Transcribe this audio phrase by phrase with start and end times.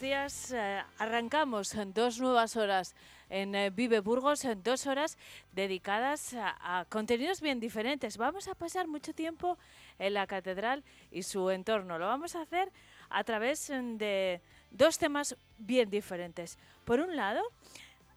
[0.00, 0.52] días.
[0.52, 2.94] Eh, arrancamos dos nuevas horas
[3.28, 5.18] en eh, Vive Burgos, en dos horas
[5.52, 8.16] dedicadas a, contenidos bien diferentes.
[8.16, 9.58] Vamos a pasar mucho tiempo
[9.98, 11.98] en la catedral y su entorno.
[11.98, 12.72] Lo vamos a hacer
[13.10, 14.40] a través mm, de
[14.70, 16.58] dos temas bien diferentes.
[16.84, 17.42] Por un lado,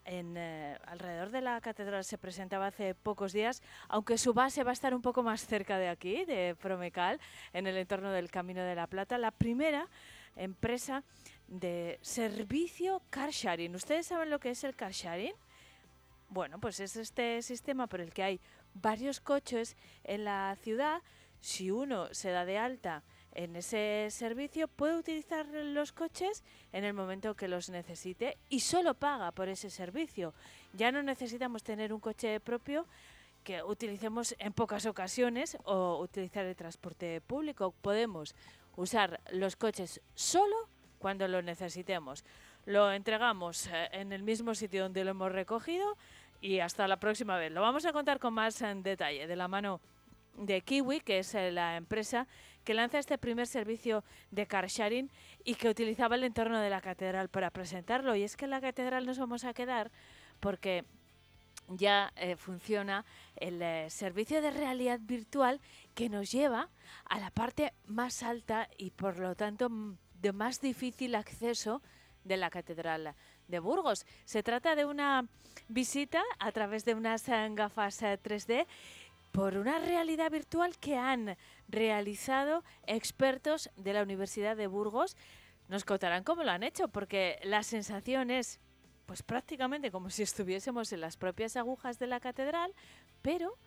[0.06, 4.72] en, eh, alrededor de la catedral se presentaba hace pocos días, aunque su base va
[4.72, 7.20] a estar un poco más cerca de aquí, de Promecal,
[7.52, 9.88] en el entorno del Camino de la Plata, la primera
[10.36, 11.04] empresa
[11.60, 13.76] de servicio car sharing.
[13.76, 15.34] ¿Ustedes saben lo que es el car sharing?
[16.30, 18.40] Bueno, pues es este sistema por el que hay
[18.74, 21.02] varios coches en la ciudad.
[21.42, 23.04] Si uno se da de alta
[23.34, 28.96] en ese servicio, puede utilizar los coches en el momento que los necesite y solo
[28.96, 30.34] paga por ese servicio.
[30.74, 32.88] Ya no necesitamos tener un coche propio
[33.44, 37.76] que utilicemos en pocas ocasiones o utilizar el transporte público.
[37.82, 38.34] Podemos
[38.76, 40.73] usar los coches solo
[41.04, 42.24] cuando lo necesitemos.
[42.66, 45.98] Lo entregamos eh, en el mismo sitio donde lo hemos recogido
[46.40, 47.52] y hasta la próxima vez.
[47.52, 49.82] Lo vamos a contar con más detalle de la mano
[50.38, 52.26] de Kiwi, que es eh, la empresa
[52.64, 55.12] que lanza este primer servicio de car sharing
[55.44, 58.16] y que utilizaba el entorno de la catedral para presentarlo.
[58.16, 59.92] Y es que en la catedral nos vamos a quedar
[60.40, 60.86] porque
[61.68, 63.04] ya eh, funciona
[63.36, 65.60] el servicio de realidad virtual
[65.96, 66.70] que nos lleva
[67.04, 69.70] a la parte más alta y por lo tanto
[70.24, 71.82] de más difícil acceso
[72.24, 73.14] de la Catedral
[73.50, 74.06] de Burgos.
[74.24, 75.28] Se trata de una
[75.68, 78.66] visita a través de unas eh, gafas 3D
[79.34, 81.36] por una realidad virtual que han
[81.68, 85.18] realizado expertos de la Universidad de Burgos.
[85.68, 88.62] Nos contarán cómo lo han hecho, porque la sensación es
[89.06, 92.74] pues prácticamente como si estuviésemos en las propias agujas de la catedral,
[93.22, 93.58] pero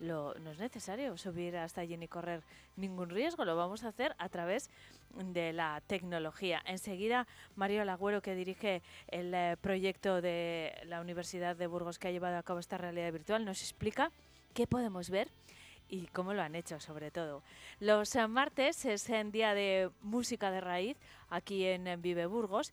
[0.00, 2.42] lo, no es necesario subir hasta allí ni correr
[2.76, 4.70] ningún riesgo, lo vamos a hacer a través
[5.14, 6.62] de la tecnología.
[6.64, 12.12] Enseguida, Mario Lagüero, que dirige el eh, proyecto de la Universidad de Burgos que ha
[12.12, 14.10] llevado a cabo esta realidad virtual, nos explica
[14.54, 15.28] qué podemos ver
[15.88, 17.42] y cómo lo han hecho sobre todo.
[17.78, 20.96] Los eh, martes es en día de música de raíz
[21.28, 22.72] aquí en Vive Burgos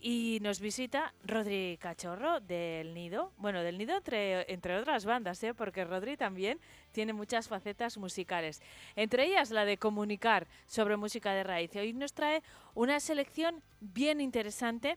[0.00, 3.32] y nos visita Rodri Cachorro del Nido.
[3.36, 5.52] Bueno, del Nido entre, entre otras bandas, ¿eh?
[5.52, 6.58] porque Rodri también
[6.92, 8.62] tiene muchas facetas musicales.
[8.96, 11.74] Entre ellas la de comunicar sobre música de raíz.
[11.76, 12.42] Hoy nos trae
[12.74, 14.96] una selección bien interesante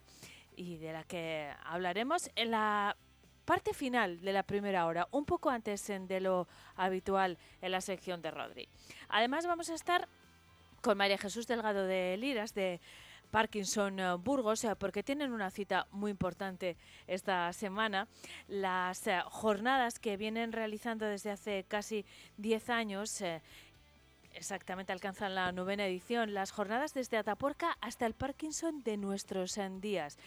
[0.55, 2.95] y de la que hablaremos en la
[3.43, 6.47] parte final de la primera hora, un poco antes de lo
[6.77, 8.69] habitual en la sección de Rodri.
[9.09, 10.07] Además vamos a estar
[10.81, 12.79] con María Jesús Delgado de Liras de
[13.33, 16.77] Parkinson eh, Burgos, eh, porque tienen una cita muy importante
[17.07, 18.07] esta semana.
[18.47, 22.05] Las eh, jornadas que vienen realizando desde hace casi
[22.37, 23.23] 10 años
[24.35, 30.19] exactamente alcanzan la novena edición, las jornadas desde Atapuerca hasta el Parkinson de nuestros días.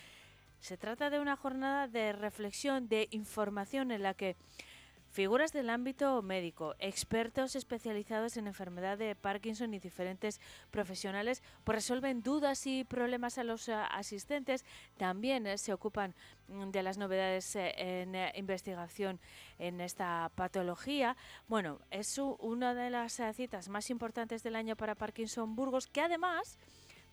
[0.58, 4.34] Se trata de una jornada de reflexión, de información en la que
[5.16, 12.22] Figuras del ámbito médico, expertos especializados en enfermedad de Parkinson y diferentes profesionales pues resuelven
[12.22, 14.66] dudas y problemas a los eh, asistentes.
[14.99, 16.15] También eh, se ocupan
[16.49, 19.19] mm, de las novedades eh, en investigación
[19.59, 21.16] en esta patología.
[21.48, 26.59] Bueno, es una de las citas más importantes del año para Parkinson Burgos, que además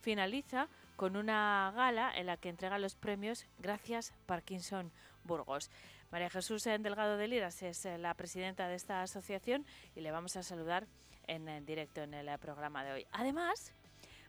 [0.02, 4.91] finaliza con una gala en la que entrega los premios Gracias Parkinson
[5.24, 5.72] Burgos.
[6.13, 9.66] María Jesús Delgado de Liras es eh, la presidenta de esta asociación
[9.96, 10.85] y le vamos a saludar
[11.25, 13.07] en, directo en el eh, programa de hoy.
[13.12, 13.74] Además,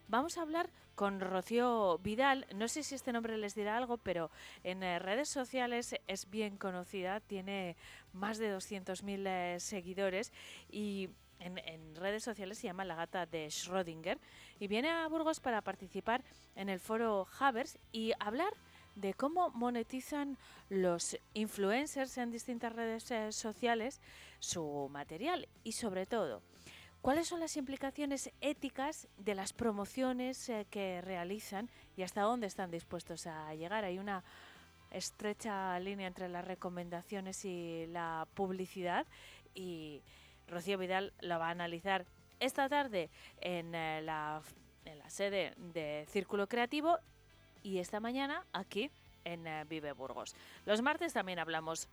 [0.07, 2.45] Vamos a hablar con Rocío Vidal.
[2.53, 4.29] No sé si este nombre les dirá algo, pero
[4.63, 7.21] en eh, redes sociales es bien conocida.
[7.21, 7.75] Tiene
[8.13, 10.31] más de 200.000 seguidores
[10.69, 11.09] y
[11.39, 14.19] en, en, redes sociales se llama La Gata de Schrödinger.
[14.59, 16.23] Y viene a Burgos para participar
[16.55, 18.53] en el foro Havers y hablar
[18.95, 20.37] de cómo monetizan
[20.69, 24.01] los influencers en distintas redes eh, sociales
[24.39, 26.41] su material y sobre todo
[27.01, 32.71] cuáles son las implicaciones éticas de las promociones eh, que realizan y hasta dónde están
[32.71, 33.85] dispuestos a llegar.
[33.85, 34.23] Hay una
[34.89, 39.05] estrecha línea entre las recomendaciones y la publicidad
[39.53, 40.01] y
[40.47, 42.05] Rocío Vidal la va a analizar
[42.39, 43.09] esta tarde
[43.39, 44.41] en eh, la,
[44.85, 46.97] en la sede de Círculo Creativo
[47.65, 48.91] y esta mañana aquí
[49.23, 50.35] en eh, Vive Burgos.
[50.65, 51.87] Los martes también hablamos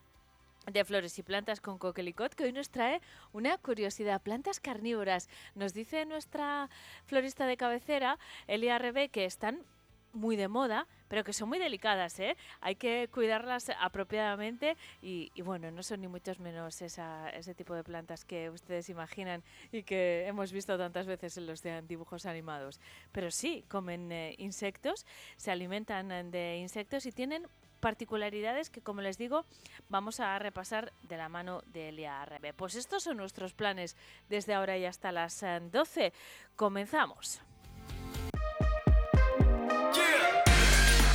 [0.67, 3.01] de flores y plantas con Coquelicot, que hoy nos trae
[3.33, 5.29] una curiosidad, plantas carnívoras.
[5.55, 6.69] Nos dice nuestra
[7.07, 9.65] florista de cabecera, Elia Rebe, que están
[10.13, 12.37] muy de moda, pero que son muy delicadas, ¿eh?
[12.61, 18.25] Hay que cuidarlas apropiadamente y, bueno, no son ni muchos menos ese tipo de plantas
[18.25, 22.81] que ustedes imaginan y que hemos visto tantas veces en los dibujos animados.
[23.13, 25.07] Pero sí, comen eh, insectos,
[25.37, 27.47] se alimentan de insectos y tienen
[27.81, 29.45] particularidades que, como les digo,
[29.89, 32.55] vamos a repasar de la mano de Elia Rebe.
[32.55, 33.97] Pues estos son nuestros planes
[34.29, 36.07] desde ahora y hasta las 12.
[36.07, 36.13] Eh,
[36.55, 37.43] Comenzamos.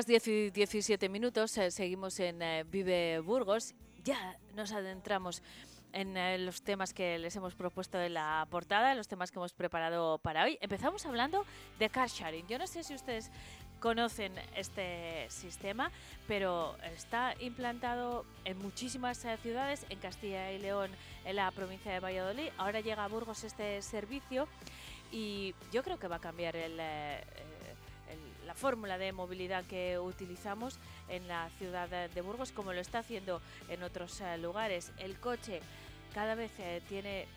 [0.00, 3.74] las 10 y 17 minutos, eh, seguimos en eh, Vive Burgos.
[4.02, 5.42] Ya nos adentramos
[5.92, 9.38] en eh, los temas que les hemos propuesto en la portada, en los temas que
[9.38, 10.56] hemos preparado para hoy.
[10.62, 11.44] Empezamos hablando
[11.78, 12.46] de car sharing.
[12.46, 13.30] Yo no sé si ustedes
[13.78, 15.92] conocen este sistema,
[16.26, 20.90] pero está implantado en muchísimas ciudades, en Castilla y León,
[21.26, 22.48] en la provincia de Valladolid.
[22.56, 24.48] Ahora llega a Burgos este servicio
[25.12, 26.80] y yo creo que va a cambiar el
[28.50, 30.76] la fórmula de movilidad que utilizamos
[31.08, 34.90] en la ciudad de Burgos, como lo está haciendo en otros eh, lugares.
[34.98, 35.60] El coche
[36.12, 37.28] cada vez eh, tiene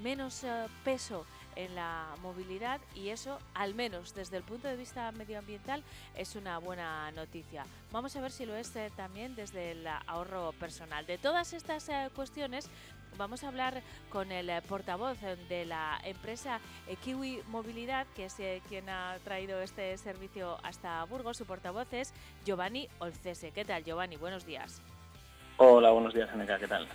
[0.00, 5.10] menos eh, peso en la movilidad y eso, al menos desde el punto de vista
[5.10, 5.82] medioambiental,
[6.16, 7.66] es una buena noticia.
[7.90, 11.04] Vamos a ver si lo es también desde el ahorro personal.
[11.04, 12.70] De todas estas cuestiones
[13.16, 16.58] Vamos a hablar con el eh, portavoz eh, de la empresa
[16.88, 18.36] eh, Kiwi Movilidad, que es
[18.68, 21.36] quien ha traído este servicio hasta Burgos.
[21.36, 22.12] Su portavoz es
[22.44, 23.52] Giovanni Olcese.
[23.52, 24.16] ¿Qué tal, Giovanni?
[24.16, 24.82] Buenos días.
[25.58, 26.58] Hola, buenos días, Aneca.
[26.58, 26.86] ¿Qué tal?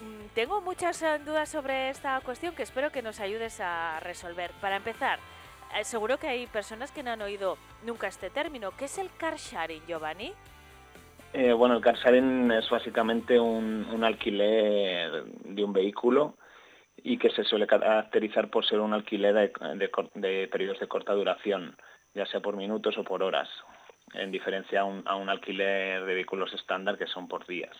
[0.00, 4.50] Mm, tengo muchas dudas sobre esta cuestión que espero que nos ayudes a resolver.
[4.62, 5.18] Para empezar,
[5.82, 8.70] seguro que hay personas que no han oído nunca este término.
[8.70, 10.32] ¿Qué es el car sharing, Giovanni?
[11.36, 16.36] Eh, bueno, el car sharing es básicamente un, alquiler de un vehículo
[17.02, 21.76] y que se suele caracterizar por ser un alquiler de, periodos de corta duración,
[22.14, 23.48] ya sea por minutos o por horas,
[24.12, 27.76] en diferencia a un alquiler de vehículos estándar que son por días.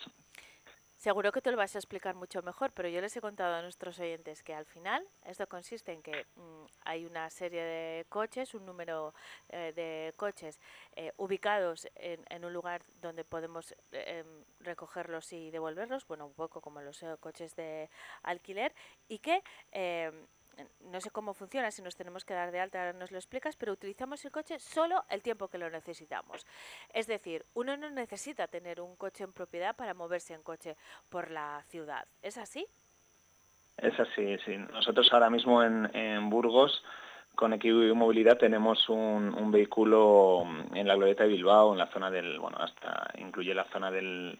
[1.04, 3.60] Seguro que te lo vas a explicar mucho mejor, pero yo les he contado a
[3.60, 8.54] nuestros oyentes que al final esto consiste en que mm, hay una serie de coches,
[8.54, 9.12] un número
[9.50, 10.58] eh, de coches
[10.96, 16.80] eh, ubicados en, un lugar donde podemos em, recogerlos y devolverlos, bueno, un poco como
[16.80, 17.90] los eh, coches de
[18.22, 18.74] alquiler,
[19.06, 19.42] y que
[19.72, 20.26] em,
[20.80, 23.72] no sé cómo funciona, si nos tenemos que dar de alta, nos lo explicas, pero
[23.72, 26.46] utilizamos el coche solo el tiempo que lo necesitamos.
[26.92, 30.76] Es decir, uno no necesita tener un coche en propiedad para moverse en coche
[31.08, 32.06] por la ciudad.
[32.22, 32.66] ¿Es así?
[33.76, 34.56] Es así, sí.
[34.56, 36.84] Nosotros ahora mismo en, Burgos,
[37.34, 42.38] con Equipo Movilidad, tenemos un, vehículo en la glorieta de Bilbao, en la zona del,
[42.38, 44.38] bueno, hasta incluye la zona del,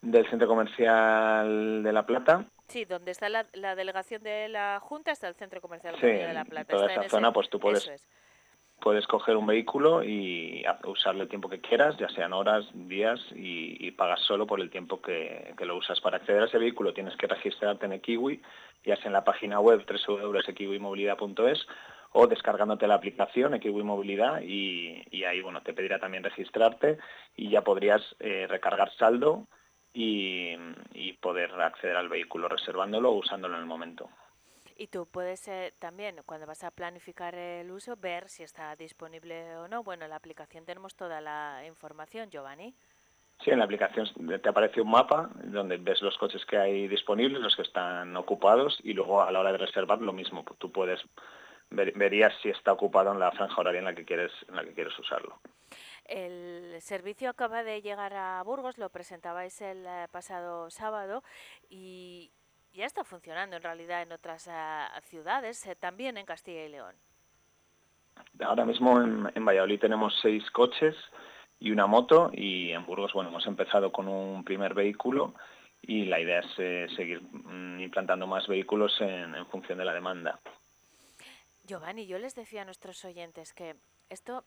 [0.00, 5.28] del centro comercial de La Plata Sí, donde está la, delegación de la Junta, está
[5.28, 6.74] el Centro Comercial de la Plata.
[6.74, 7.86] toda esa zona, pues tú puedes,
[8.80, 13.90] puedes coger un vehículo y usarlo el tiempo que quieras, ya sean horas, días, y,
[13.90, 16.00] pagas solo por el tiempo que, lo usas.
[16.00, 18.40] Para acceder a ese vehículo tienes que registrarte en Ekiwi,
[18.84, 21.66] ya sea en la página web www.ekiwimovilidad.es
[22.12, 26.98] o descargándote la aplicación Ekiwi Movilidad y, ahí bueno te pedirá también registrarte
[27.36, 29.46] y ya podrías eh, recargar saldo
[29.92, 30.56] y,
[31.20, 34.08] poder acceder al vehículo reservándolo o usándolo en el momento.
[34.76, 39.56] Y tú puedes eh, también, cuando vas a planificar el uso, ver si está disponible
[39.58, 39.84] o no.
[39.84, 42.74] Bueno, en la aplicación tenemos toda la información, Giovanni.
[43.44, 44.08] Sí, en la aplicación
[44.40, 48.78] te aparece un mapa donde ves los coches que hay disponibles, los que están ocupados
[48.82, 50.44] y luego a la hora de reservar lo mismo.
[50.58, 51.00] Tú puedes
[51.70, 54.74] verías si está ocupado en la franja horaria en la que quieres en la que
[54.74, 55.38] quieres usarlo.
[56.04, 61.22] El servicio acaba de llegar a Burgos, lo presentabais el eh, pasado sábado
[61.68, 62.32] y
[62.72, 64.50] ya está funcionando en realidad en otras eh,
[65.02, 66.96] ciudades, eh, también en Castilla y León.
[68.40, 70.94] Ahora mismo en, en, Valladolid tenemos seis coches
[71.58, 75.34] y una moto y en Burgos bueno hemos empezado con un primer vehículo
[75.80, 80.40] y la idea es seguir mm, implantando más vehículos en función de la demanda.
[81.64, 83.76] Giovanni, yo les decía a nuestros oyentes que
[84.08, 84.44] esto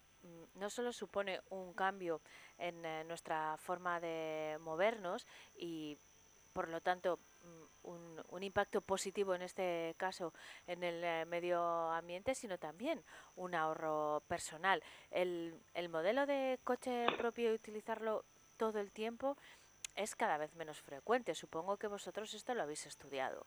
[0.56, 2.22] no solo supone un cambio
[2.58, 5.98] en eh, nuestra forma de movernos y
[6.54, 10.34] por lo tanto mm, un, impacto positivo en este caso
[10.68, 13.04] en el eh, medio ambiente, sino también
[13.36, 14.84] un ahorro personal.
[15.12, 18.24] El, el modelo de coche propio y utilizarlo
[18.58, 19.38] todo el tiempo
[19.96, 21.36] es cada vez menos frecuente.
[21.36, 23.46] Supongo que vosotros esto lo habéis estudiado.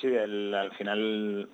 [0.00, 1.48] Sí, al final,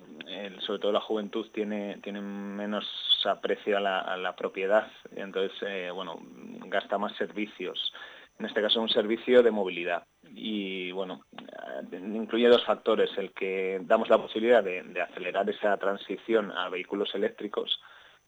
[0.59, 2.85] sobre todo la juventud tiene, tiene menos
[3.25, 6.19] aprecio a la, propiedad, entonces, eh, bueno,
[6.65, 7.93] gasta más servicios.
[8.39, 10.05] En este caso, un servicio de movilidad.
[10.33, 13.15] Y, bueno, eh, incluye dos factores.
[13.17, 17.79] El que damos la posibilidad de, acelerar esa transición a vehículos eléctricos,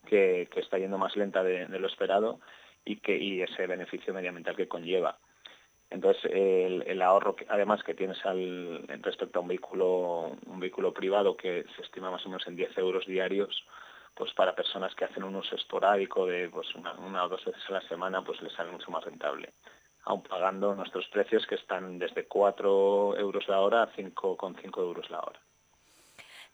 [0.06, 2.40] que, está yendo más lenta de, de lo esperado,
[2.84, 5.18] y, que, y ese beneficio medioambiental que conlleva.
[5.90, 11.64] Entonces, el, ahorro, además, que tienes al, respecto a un vehículo, un vehículo privado que
[11.76, 13.64] se estima más o menos en 10 euros diarios,
[14.14, 17.74] pues para personas que hacen un uso esporádico de pues una, o dos veces a
[17.74, 19.52] la semana, pues les sale mucho más rentable.
[20.04, 25.20] Aún pagando nuestros precios que están desde 4 euros la hora a 5,5 euros la
[25.20, 25.40] hora.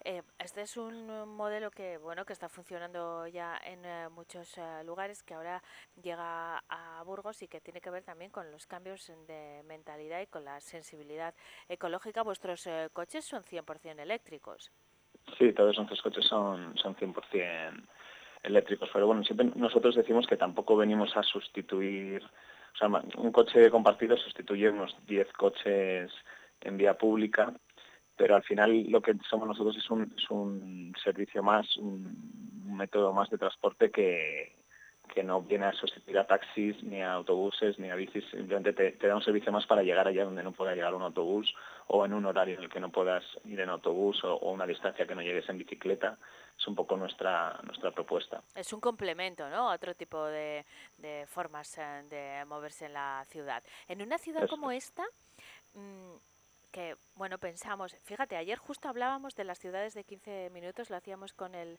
[0.05, 4.83] Eh, este es un modelo que bueno que está funcionando ya en eh, muchos eh,
[4.85, 5.63] lugares, que ahora
[6.03, 10.27] llega a Burgos y que tiene que ver también con los cambios de mentalidad y
[10.27, 11.35] con la sensibilidad
[11.69, 12.23] ecológica.
[12.23, 14.73] Vuestros coches son 100% eléctricos.
[15.39, 17.87] Sí, todos nuestros coches son, son 100%
[18.43, 23.71] eléctricos, pero bueno, siempre nosotros decimos que tampoco venimos a sustituir, o sea, un coche
[23.71, 26.11] compartido sustituye unos 10 coches
[26.61, 27.55] en vía pública
[28.16, 32.42] pero al final lo que somos nosotros es un, es un servicio más, un,
[32.76, 34.57] método más de transporte que,
[35.12, 39.07] que no viene a sustituir a taxis, ni a autobuses, ni a bicis, simplemente te,
[39.07, 41.54] da un servicio más para llegar allá donde no pueda llegar un autobús
[41.88, 45.07] o en un horario en el que no puedas ir en autobús o, una distancia
[45.07, 46.19] que no llegues en bicicleta.
[46.59, 48.42] Es un poco nuestra, nuestra propuesta.
[48.54, 49.71] Es un complemento, ¿no?
[49.71, 50.64] A otro tipo de,
[50.99, 53.62] de formas eh, de moverse en la ciudad.
[53.88, 55.04] En una ciudad como esta,
[55.75, 56.32] mm,
[56.73, 61.33] que, bueno, pensamos, fíjate, ayer justo hablábamos de las ciudades de 15 minutos, lo hacíamos
[61.33, 61.79] con el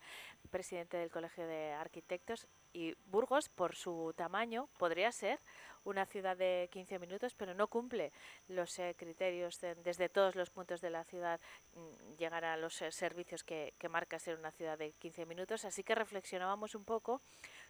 [0.51, 5.39] presidente del Colegio de Arquitectos y Burgos, por su tamaño, podría ser
[5.83, 8.11] una ciudad de 15 minutos, pero no cumple
[8.47, 11.41] los eh, criterios desde todos los puntos de la ciudad
[11.75, 15.65] mm, llegar a los eh, servicios que, que, marca ser una ciudad de 15 minutos.
[15.65, 17.21] Así que reflexionábamos un poco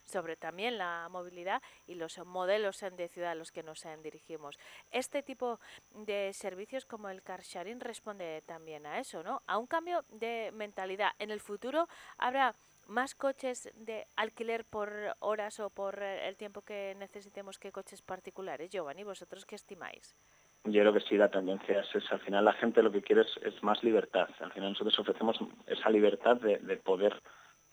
[0.04, 4.58] sobre también la movilidad y los modelos de ciudad a los que nos dirigimos.
[4.90, 9.42] Este tipo de servicios como el car sharing responde también a eso, ¿no?
[9.46, 11.12] A un cambio de mentalidad.
[11.18, 12.54] En el futuro habrá
[12.86, 18.70] más coches de alquiler por horas o por el tiempo que necesitemos que coches particulares.
[18.70, 20.16] Giovanni, ¿vosotros qué estimáis?
[20.64, 23.62] Yo creo que sí, la tendencia es, al final la gente lo que quiere es,
[23.62, 24.28] más libertad.
[24.40, 27.20] Al final nosotros ofrecemos esa libertad de, poder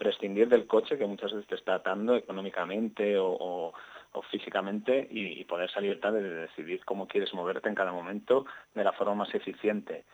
[0.02, 3.72] prescindir del coche que muchas veces te está atando económicamente o,
[4.32, 8.94] físicamente y, poder esa libertad de decidir cómo quieres moverte en cada momento de la
[8.94, 10.06] forma más eficiente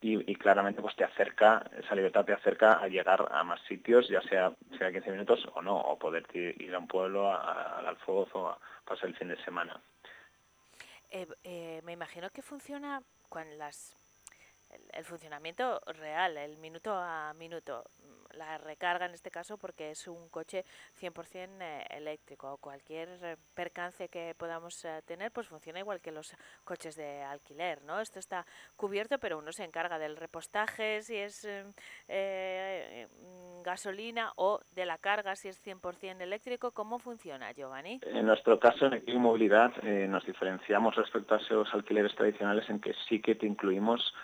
[0.00, 4.22] y, claramente pues te acerca, esa libertad te acerca a llegar a más sitios, ya
[4.22, 8.48] sea, sea 15 minutos o no, o poder ir a un pueblo, al Alfoz o
[8.50, 9.80] a pasar el fin de semana.
[11.10, 13.96] Eh, eh, me imagino que funciona con las
[14.92, 17.84] el funcionamiento real, el minuto a minuto
[18.34, 20.64] la recarga en este caso porque es un coche
[21.00, 22.56] 100% eh, eléctrico.
[22.58, 26.34] Cualquier percance que podamos eh, tener pues funciona igual que los
[26.64, 28.00] coches de alquiler, ¿no?
[28.00, 28.46] Esto está
[28.76, 31.46] cubierto, pero uno se encarga del repostaje si es
[32.08, 36.72] eh, mm, gasolina o de la carga si es 100% eléctrico.
[36.72, 38.00] ¿Cómo funciona, Giovanni?
[38.02, 42.94] En nuestro caso, en Equipo Movilidad, nos diferenciamos respecto a esos alquileres tradicionales en que
[43.08, 44.14] sí que te incluimos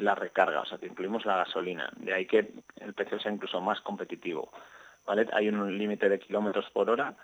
[0.00, 1.90] la recarga, o sea, que incluimos la gasolina.
[1.96, 4.50] De ahí que el precio sea incluso más competitivo.
[5.06, 5.26] ¿vale?
[5.32, 7.16] Hay un límite de kilómetros por hora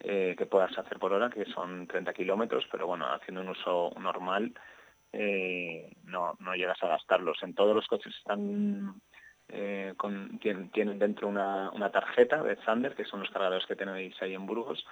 [0.00, 3.92] eh, que puedas hacer por hora, que son 30 kilómetros, pero bueno, haciendo un uso
[3.98, 4.52] normal
[5.12, 7.42] eh, no, no llegas a gastarlos.
[7.42, 9.00] En todos los coches están
[9.48, 14.20] eh, con, tienen, dentro una, una, tarjeta de Thunder, que son los cargadores que tenéis
[14.20, 14.84] ahí en Burgos,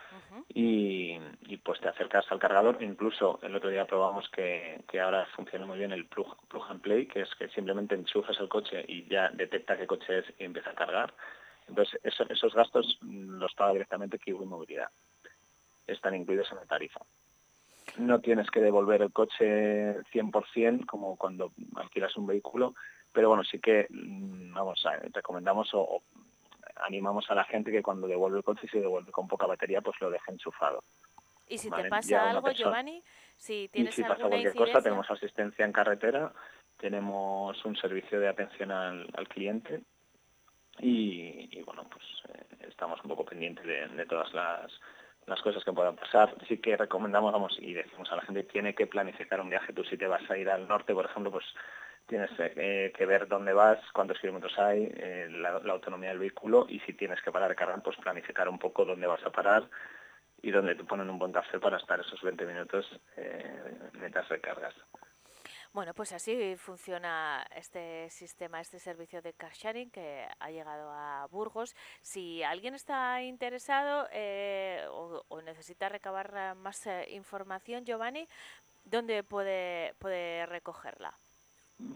[0.49, 1.19] y,
[1.65, 2.81] pues te acercas al cargador.
[2.81, 7.07] Incluso el otro día probamos que, ahora funciona muy bien el plug, plug and play,
[7.07, 10.71] que es que simplemente enchufas el coche y ya detecta qué coche es y empieza
[10.71, 11.13] a cargar.
[11.67, 14.89] Entonces esos gastos los paga directamente Kiwi Movilidad.
[15.87, 17.01] Están incluidos en la tarifa
[17.99, 22.75] no tienes que devolver el coche 100% como cuando alquilas un vehículo,
[23.15, 26.03] pero bueno, sí que mm, vamos recomendamos o,
[26.77, 29.81] animamos a la gente que cuando devuelve el coche y se devuelve con poca batería,
[29.81, 30.83] pues lo deje enchufado.
[31.49, 33.03] ¿Y si te pasa algo, Giovanni?
[33.37, 36.33] Si tienes y si pasa cualquier cosa, tenemos asistencia en carretera,
[36.79, 39.83] tenemos un servicio de atención al, cliente
[40.79, 44.73] y, bueno, pues eh, estamos un poco pendientes de, todas las,
[45.27, 46.35] las cosas que puedan pasar.
[46.49, 49.73] Sí que recomendamos, vamos, y decimos a la gente, tiene que planificar un viaje.
[49.73, 51.45] Tú si te vas a ir al norte, por ejemplo, pues
[52.07, 56.81] tienes eh, que ver dónde vas, cuántos kilómetros hay, eh, la, autonomía del vehículo y
[56.81, 59.69] si tienes que parar de cargar, pues planificar un poco dónde vas a parar
[60.43, 64.75] y dónde te ponen un buen café para estar esos 20 minutos eh, mientras recargas.
[65.73, 71.27] Bueno, pues así funciona este sistema, este servicio de car sharing que ha llegado a
[71.33, 71.75] Burgos.
[72.01, 74.07] Si alguien está interesado
[74.93, 78.29] o, o, necesita recabar más información, Giovanni,
[78.85, 81.19] ¿dónde puede, puede recogerla?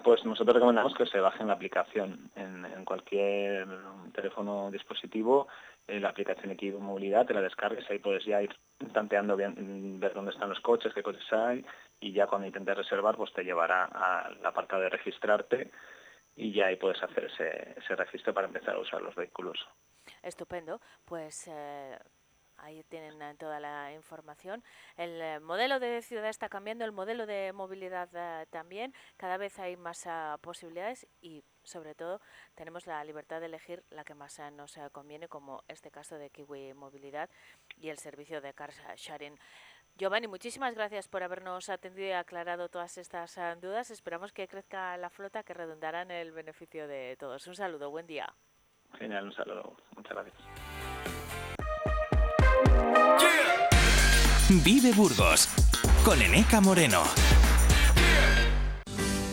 [0.02, 3.66] Pues nosotros recomendamos que se bajen la aplicación en, cualquier
[4.12, 5.47] teléfono dispositivo,
[5.87, 8.55] eh, la aplicación Equipo Movilidad, te la descargues, ahí puedes ya ir
[8.92, 11.64] tanteando bien, ver dónde están los coches, qué coches hay,
[12.00, 15.70] y ya cuando intentes reservar, pues te llevará a la parte de registrarte
[16.35, 19.59] y ya ahí puedes hacer ese, ese registro para empezar a usar los vehículos.
[20.22, 21.98] Estupendo, pues eh,
[22.59, 24.62] Ahí tienen eh, toda la información.
[24.97, 28.92] El eh, modelo de ciudad está cambiando, el modelo de movilidad eh, también.
[29.16, 30.07] Cada vez hay más
[30.40, 32.21] posibilidades y, sobre todo,
[32.55, 36.75] tenemos la libertad de elegir la que más nos conviene, como este caso de Kiwi
[36.75, 37.31] Movilidad
[37.77, 39.38] y el servicio de car sharing.
[39.97, 43.90] Giovanni, muchísimas gracias por habernos atendido y aclarado todas estas dudas.
[43.90, 47.47] Esperamos que crezca la flota, que redundará en el beneficio de todos.
[47.47, 48.33] Un saludo, buen día.
[48.94, 49.77] Genial, un saludo.
[49.97, 50.78] Muchas gracias.
[54.50, 55.46] Vive Burgos
[56.06, 57.02] con Eneca Moreno.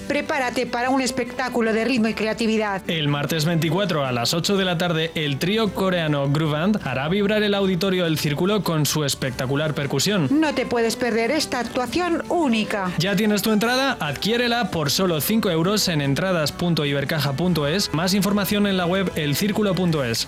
[0.10, 2.82] Prepárate para un espectáculo de ritmo y creatividad.
[2.90, 7.44] El martes 24 a las 8 de la tarde, el trío coreano Groovand hará vibrar
[7.44, 10.28] el auditorio del círculo con su espectacular percusión.
[10.32, 12.92] No te puedes perder esta actuación única.
[12.98, 13.96] ¿Ya tienes tu entrada?
[14.02, 17.94] Adquiérela por solo 5 euros en entradas.ibercaja.es.
[17.94, 20.28] Más información en la web elcírculo.es.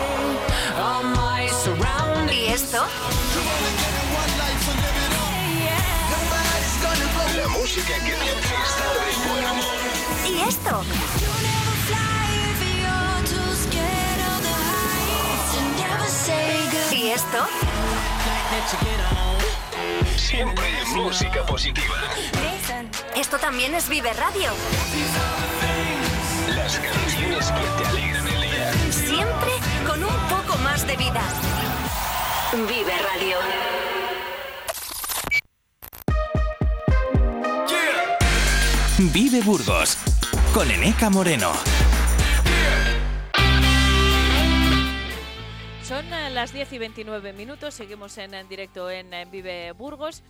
[2.31, 2.85] ¿Y esto?
[7.37, 8.95] La música que hace estar.
[10.27, 10.83] ¿Y esto?
[16.91, 17.47] ¿Y esto?
[20.17, 21.95] Siempre música positiva.
[23.15, 24.51] Esto también es Vive Radio.
[26.55, 28.20] Las canciones que te alegran.
[28.89, 29.51] Siempre
[29.87, 31.23] con un poco más de vida.
[32.53, 33.37] Vive Radio.
[39.13, 39.97] Vive Burgos
[40.53, 41.53] con Eneca Moreno.
[45.83, 50.23] Son eh, las 10 y 29 minutos, seguimos en, directo en, Vive Burgos.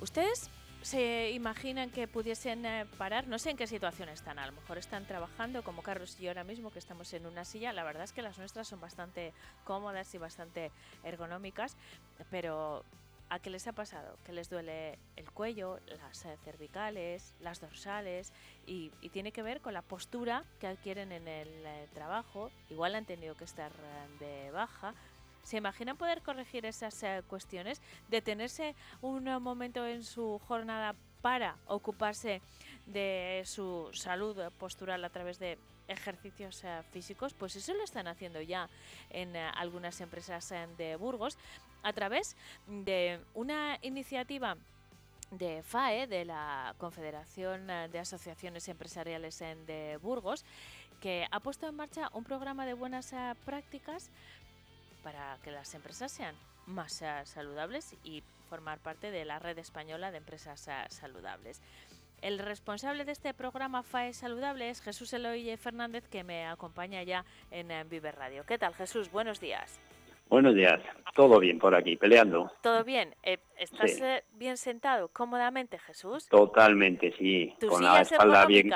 [0.00, 0.50] ¿Ustedes
[0.86, 3.26] se imaginan que pudiesen eh, parar?
[3.26, 4.38] No sé en qué situación están.
[4.38, 7.44] A lo mejor están trabajando como Carlos y yo ahora mismo, que estamos en una
[7.44, 7.72] silla.
[7.72, 9.32] La verdad es que las nuestras son bastante
[9.64, 10.70] cómodas y bastante
[11.02, 11.76] ergonómicas,
[12.30, 12.84] pero
[13.30, 14.16] ¿a qué les ha pasado?
[14.24, 18.32] Que les duele el cuello, las eh, cervicales, las dorsales
[18.64, 22.52] y, y tiene que ver con la postura que adquieren en el eh, trabajo.
[22.70, 23.72] Igual han tenido que estar
[24.20, 24.94] de baja.
[25.46, 27.80] ¿Se imaginan poder corregir esas eh, cuestiones?
[28.08, 32.42] ¿Detenerse un eh, momento en su jornada para ocuparse
[32.86, 35.56] de su salud postural a través de
[35.86, 37.32] ejercicios eh, físicos?
[37.32, 38.68] Pues eso lo están haciendo ya
[39.08, 41.38] en algunas empresas de Burgos
[41.84, 42.34] a través
[42.66, 44.56] de una iniciativa
[45.30, 50.44] de FAE, de la Confederación de Asociaciones Empresariales de Burgos,
[51.00, 54.10] que ha puesto en marcha un programa de buenas prácticas
[55.06, 56.34] para que las empresas sean
[56.66, 61.62] más eh, saludables y formar parte de la red española de empresas eh, saludables.
[62.22, 67.24] El responsable de este programa FAE Saludable es Jesús Eloy Fernández, que me acompaña ya
[67.52, 68.42] en eh, Vive Radio.
[68.44, 69.08] ¿Qué tal, Jesús?
[69.12, 69.78] Buenos días.
[70.28, 70.80] Buenos días,
[71.14, 72.50] todo bien por aquí, peleando.
[72.60, 73.14] ¿Todo bien?
[73.22, 74.02] Eh, ¿Estás Sí.
[74.32, 76.26] bien sentado cómodamente, Jesús?
[76.28, 77.54] Totalmente, sí.
[77.60, 78.70] ¿Tu Con silla la es espalda bien,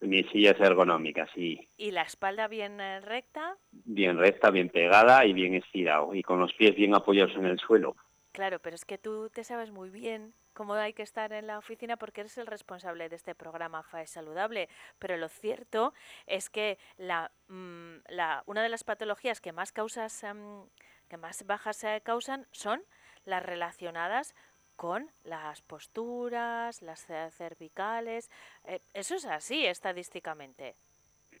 [0.00, 0.06] ergonómica?
[0.06, 1.68] mi silla es ergonómica, sí.
[1.76, 3.56] ¿Y la espalda bien eh, recta?
[3.72, 6.14] Bien recta, bien pegada y bien estirado.
[6.14, 7.96] Y con los pies bien apoyados en el suelo.
[8.32, 11.58] Claro, pero es que tú te sabes muy bien cómo hay que estar en la
[11.58, 14.68] oficina porque eres el responsable de este programa FAE Saludable.
[14.98, 15.92] Pero lo cierto
[16.26, 20.64] es que la, mm, la- una de las patologías que más causas, em,
[21.08, 22.82] que más bajas eh, causan son
[23.24, 24.34] las relacionadas
[24.80, 28.30] con las posturas, las cervicales.
[28.64, 30.74] Eh, eso es así estadísticamente.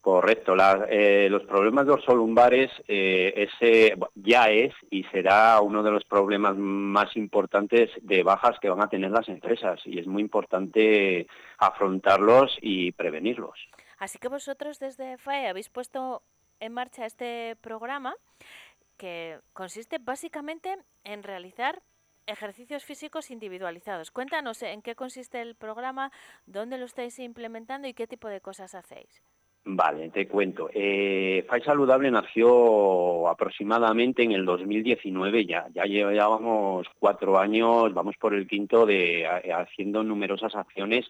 [0.02, 0.54] Correcto.
[0.54, 6.54] La- eh, los problemas dorsolumbares eh, ese ya es y será uno de los problemas
[6.58, 9.80] más importantes de bajas que van a tener las empresas.
[9.86, 11.26] Y es muy importante
[11.56, 13.58] afrontarlos y prevenirlos.
[13.98, 16.22] Así que vosotros desde FAE habéis puesto
[16.60, 18.14] en marcha este programa
[18.98, 21.80] que consiste básicamente en realizar
[22.30, 24.10] ejercicios físicos individualizados.
[24.10, 26.10] Cuéntanos en qué consiste el programa,
[26.46, 29.22] dónde lo estáis implementando y qué tipo de cosas hacéis.
[29.64, 30.70] Vale, te cuento.
[30.72, 35.66] Eh, FAI Saludable nació aproximadamente en el 2019 ya.
[35.74, 41.06] Ya llevábamos cuatro años, vamos por el quinto, de haciendo numerosas acciones,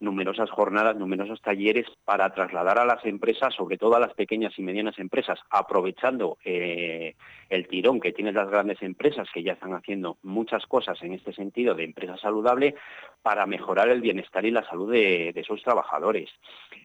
[0.00, 4.62] numerosas jornadas, numerosos talleres para trasladar a las empresas, sobre todo a las pequeñas y
[4.62, 7.14] medianas empresas, aprovechando eh,
[7.48, 11.32] el tirón que tienen las grandes empresas que ya están haciendo muchas cosas en este
[11.32, 12.74] sentido de empresa saludable
[13.22, 16.30] para mejorar el bienestar y la salud de, sus trabajadores.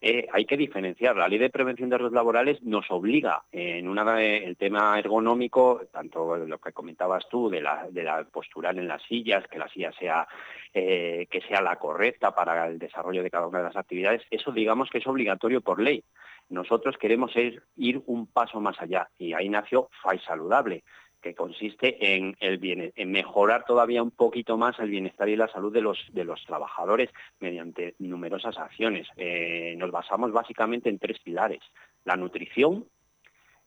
[0.02, 1.16] Eh, hay que diferenciar.
[1.16, 6.38] La ley de prevención de riesgos laborales nos obliga en una el tema ergonómico, tanto
[6.38, 9.92] lo que comentabas tú de la, de la postural en las sillas, que la silla
[10.00, 10.28] sea
[10.72, 14.52] eh, que sea la correcta para el desarrollo de cada una de las actividades, eso
[14.52, 16.04] digamos que es obligatorio por ley.
[16.50, 20.84] Nosotros queremos ir, un paso más allá y ahí nació FAI Saludable,
[21.22, 25.50] que consiste en, el biene- en mejorar todavía un poquito más el bienestar y la
[25.50, 29.08] salud de los, de los trabajadores mediante numerosas acciones.
[29.18, 31.60] Eh, nos basamos básicamente en tres pilares,
[32.06, 32.86] la nutrición,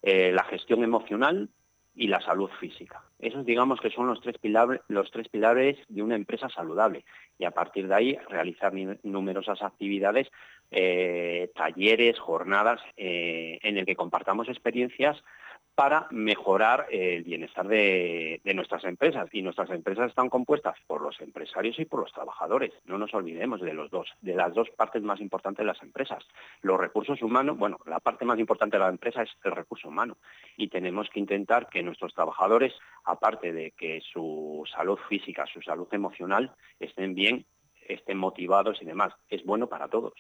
[0.03, 1.51] eh, la gestión emocional
[1.95, 3.03] y la salud física.
[3.19, 7.05] Esos digamos que son los tres, pilares, los tres pilares de una empresa saludable
[7.39, 10.29] y a partir de ahí realizar numerosas actividades,
[10.71, 15.23] eh, talleres, jornadas eh, en el que compartamos experiencias
[15.75, 19.29] para mejorar eh, el bienestar de, nuestras empresas.
[19.33, 22.73] Y nuestras empresas están compuestas por los empresarios y por los trabajadores.
[22.85, 26.25] No nos olvidemos de los dos, de las dos partes más importantes de las empresas.
[26.61, 30.19] Los recursos humanos, bueno, la parte más importante de la empresa es el recurso humano.
[30.57, 35.89] Y tenemos que intentar que nuestros trabajadores, aparte de que su salud física, su salud
[35.93, 37.47] emocional, estén bien,
[37.89, 39.15] estén motivados y demás.
[39.29, 40.15] Es bueno para todos.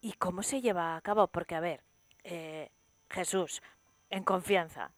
[0.00, 1.28] ¿Y cómo se lleva a cabo?
[1.28, 1.80] Porque, a ver,
[2.24, 2.70] eh,
[3.08, 3.62] Jesús,
[4.10, 4.92] en confianza,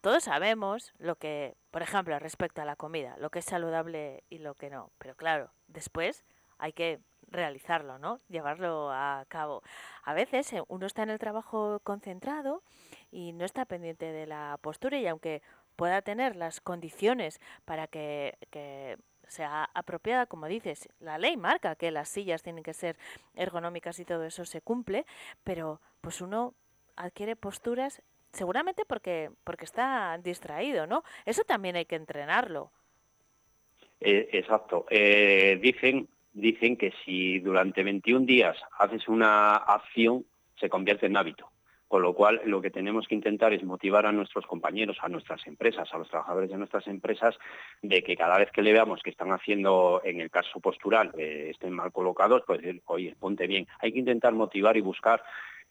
[0.00, 4.38] todos sabemos lo que, por ejemplo, respecto a la comida, lo que es saludable y
[4.38, 4.90] lo que no.
[4.98, 6.24] Pero claro, después
[6.58, 8.20] hay que realizarlo, ¿no?
[8.28, 9.62] Llevarlo a cabo.
[10.02, 12.62] A veces eh, uno está en el trabajo concentrado
[13.10, 15.42] y no está pendiente de la postura y aunque
[15.74, 21.90] pueda tener las condiciones para que, que sea apropiada, como dices, la ley marca que
[21.90, 22.98] las sillas tienen que ser
[23.34, 25.06] ergonómicas y todo eso se cumple,
[25.42, 26.54] pero pues uno
[26.96, 28.02] adquiere posturas
[28.34, 31.02] seguramente porque porque está distraído, ¿no?
[31.24, 32.70] Eso también hay que entrenarlo.
[34.00, 34.86] Eh, exacto.
[34.90, 40.26] Eh, dicen, dicen que si durante 21 días haces una acción,
[40.60, 41.50] se convierte en hábito.
[41.86, 45.46] Con lo cual, lo que tenemos que intentar es motivar a nuestros compañeros, a nuestras
[45.46, 47.36] empresas, a los trabajadores de nuestras empresas,
[47.82, 51.50] de que cada vez que le veamos que están haciendo, en el caso postural, eh,
[51.50, 53.68] estén mal colocados, pues oye, ponte bien.
[53.78, 55.22] Hay que intentar motivar y buscar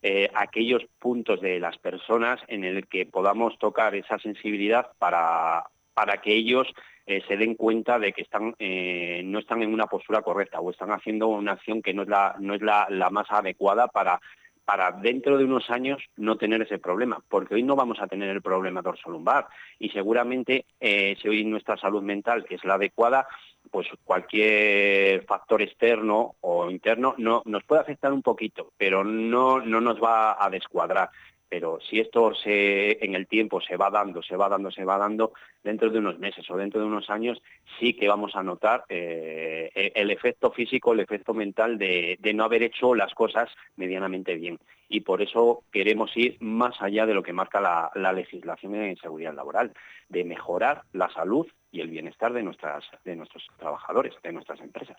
[0.06, 5.64] eh, aquellos puntos de las personas en el que podamos tocar esa sensibilidad para,
[5.94, 6.68] para que ellos
[7.06, 10.72] eh, se den cuenta de que están, eh, no están en una postura correcta o
[10.72, 14.20] están haciendo una acción que no es la, no es la, la más adecuada para
[14.66, 18.30] para dentro de unos años no tener ese problema, porque hoy no vamos a tener
[18.30, 19.48] el problema dorsolumbar.
[19.80, 23.28] Y seguramente eh, si hoy nuestra salud mental es la adecuada,
[23.72, 29.82] pues cualquier factor externo o interno no, nos puede afectar un poquito, pero no, no
[29.82, 31.10] nos va a descuadrar
[31.54, 34.98] pero si esto se, en el tiempo se va dando, se va dando, se va
[34.98, 37.44] dando, dentro de unos meses o dentro de unos años
[37.80, 42.64] sí que vamos a notar eh, el efecto físico, el efecto mental de, no haber
[42.64, 44.58] hecho las cosas medianamente bien.
[44.90, 48.98] Y por eso queremos ir más allá de lo que marca la, la legislación en
[48.98, 49.74] seguridad laboral,
[50.10, 54.98] de mejorar la salud y el bienestar de nuestros trabajadores, de nuestras empresas.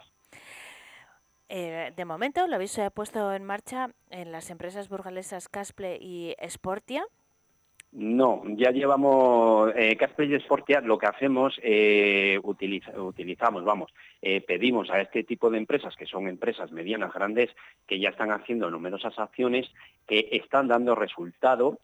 [1.57, 6.35] Eh, de momento lo habéis eh, puesto en marcha en las empresas burgalesas Casple y
[6.49, 7.07] Sportia.
[7.93, 13.93] No, ya llevamos eh, y Sportia, lo que hacemos, eh, utilizamos, vamos,
[14.49, 17.51] pedimos a este tipo de empresas, que son empresas medianas, grandes,
[17.87, 19.71] que ya están haciendo numerosas acciones,
[20.09, 21.79] que están dando resultado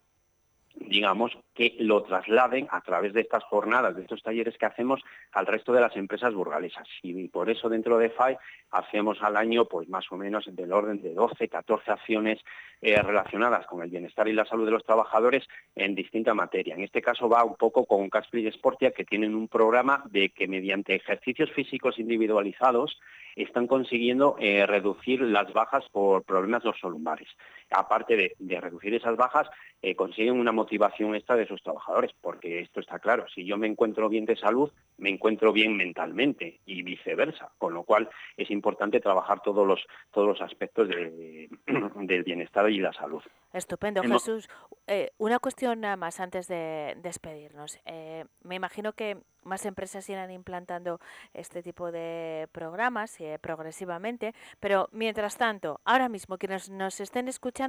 [0.74, 5.00] digamos, que lo trasladen a través de estas jornadas, de estos talleres que hacemos
[5.32, 6.88] al resto de las empresas burgalesas.
[7.02, 8.36] Y por eso dentro de FAI
[8.70, 12.38] hacemos al año pues más o menos del orden de 12, 14 acciones
[12.80, 16.74] eh, relacionadas con el bienestar y la salud de los trabajadores en distinta materia.
[16.74, 20.30] En este caso va un poco con Caspri y Sportia, que tienen un programa de
[20.30, 22.98] que mediante ejercicios físicos individualizados
[23.36, 27.28] están consiguiendo eh, reducir las bajas por problemas dorsolumbares.
[27.70, 29.48] Aparte de, reducir esas bajas,
[29.82, 33.66] eh, consiguen una motivación extra de sus trabajadores, porque esto está claro, si yo me
[33.66, 39.00] encuentro bien de salud, me encuentro bien mentalmente y viceversa, con lo cual es importante
[39.00, 43.22] trabajar todos los, todos los aspectos del bienestar y la salud.
[43.52, 44.48] Estupendo, Jesús.
[44.86, 47.78] Eh, una cuestión nada más antes de despedirnos.
[48.42, 51.00] me imagino que más empresas irán implantando
[51.34, 57.59] este tipo de programas eh, progresivamente, pero mientras tanto, ahora mismo quienes nos estén escuchando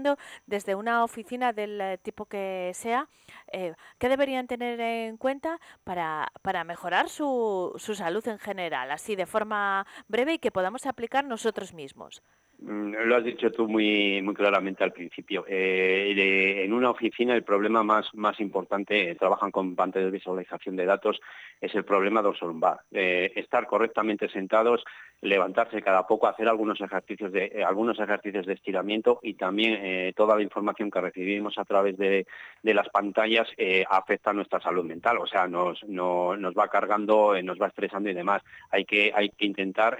[0.45, 3.07] desde una oficina del eh, tipo que sea,
[3.51, 9.15] eh, ¿qué deberían tener en cuenta para, para mejorar su, su salud en general, así
[9.15, 12.21] de forma breve y que podamos aplicar nosotros mismos?
[12.61, 15.45] Mm, lo has dicho tú muy, muy claramente al principio.
[15.47, 20.75] Eh, en una oficina el problema más, más importante, eh, trabajan con pantallas de visualización
[20.75, 21.19] de datos,
[21.59, 22.81] es el problema dorsolumbar.
[22.91, 24.83] Estar correctamente sentados,
[25.21, 30.35] levantarse cada poco, hacer algunos ejercicios de, eh, algunos ejercicios de estiramiento y también toda
[30.35, 32.25] la información que recibimos a través de,
[32.63, 33.47] las pantallas
[33.89, 35.17] afecta a nuestra salud mental.
[35.19, 38.41] O sea, nos, no, nos va cargando, nos va estresando y demás.
[38.69, 39.97] Hay que, hay que intentar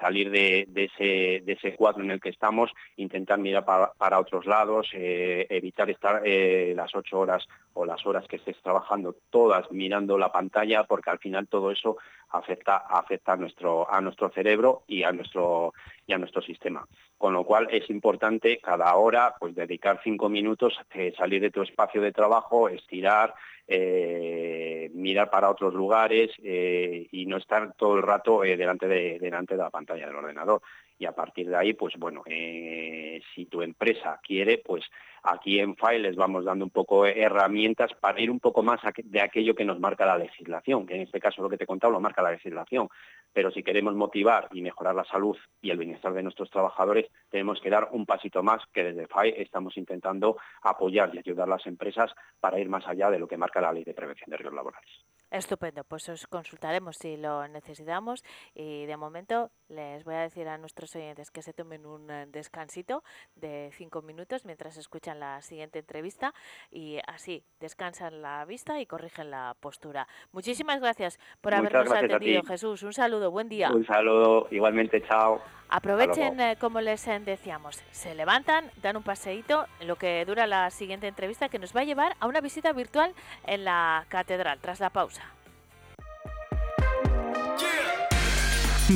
[0.00, 4.46] salir de, de ese de ese cuadro en el que estamos, intentar mirar para, otros
[4.46, 9.70] lados, eh, evitar estar eh, las ocho horas o las horas que estés trabajando todas
[9.70, 11.96] mirando la pantalla, porque al final todo eso
[12.36, 15.74] afecta, afecta a, nuestro, a nuestro cerebro y a nuestro,
[16.06, 16.86] y a nuestro sistema.
[17.16, 21.62] Con lo cual es importante cada hora pues, dedicar cinco minutos, eh, salir de tu
[21.62, 23.34] espacio de trabajo, estirar,
[23.66, 29.70] mirar para otros lugares y no estar todo el rato delante, de, delante de la
[29.70, 30.60] pantalla del ordenador
[30.98, 34.84] y a partir de ahí, pues bueno, eh, si tu empresa quiere, pues
[35.24, 39.20] aquí en FAI les vamos dando un poco herramientas para ir un poco más de
[39.20, 41.92] aquello que nos marca la legislación, que en este caso lo que te he contado
[41.92, 42.88] lo marca la legislación,
[43.32, 47.60] pero si queremos motivar y mejorar la salud y el bienestar de nuestros trabajadores, tenemos
[47.60, 51.66] que dar un pasito más que desde FAI estamos intentando apoyar y ayudar a las
[51.66, 54.56] empresas para ir más allá de lo que marca la ley de prevención de riesgos
[54.56, 54.90] laborales.
[55.30, 58.22] Estupendo, pues os consultaremos si lo necesitamos
[58.54, 62.26] y de momento les voy a decir a nuestros oyentes que se tomen un eh,
[62.28, 63.02] descansito
[63.34, 66.34] de cinco minutos mientras escuchan la siguiente entrevista
[66.70, 70.06] y así descansan la vista y corrigen la postura.
[70.32, 72.82] Muchísimas gracias por habernos atendido, Jesús.
[72.82, 73.70] Un saludo, buen día.
[73.70, 75.40] Un saludo, igualmente, chao.
[75.68, 81.08] Aprovechen, eh, como les decíamos, se levantan, dan un paseíto lo que dura la siguiente
[81.08, 83.12] entrevista que nos va a llevar a una visita virtual
[83.46, 85.22] en la catedral tras la pausa.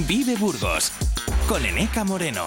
[0.07, 0.93] Vive Burgos
[1.49, 2.47] con Eneca Moreno.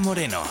[0.00, 0.42] Moreno.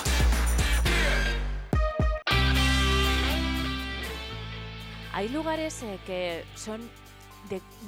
[5.14, 6.82] Hay lugares eh, que son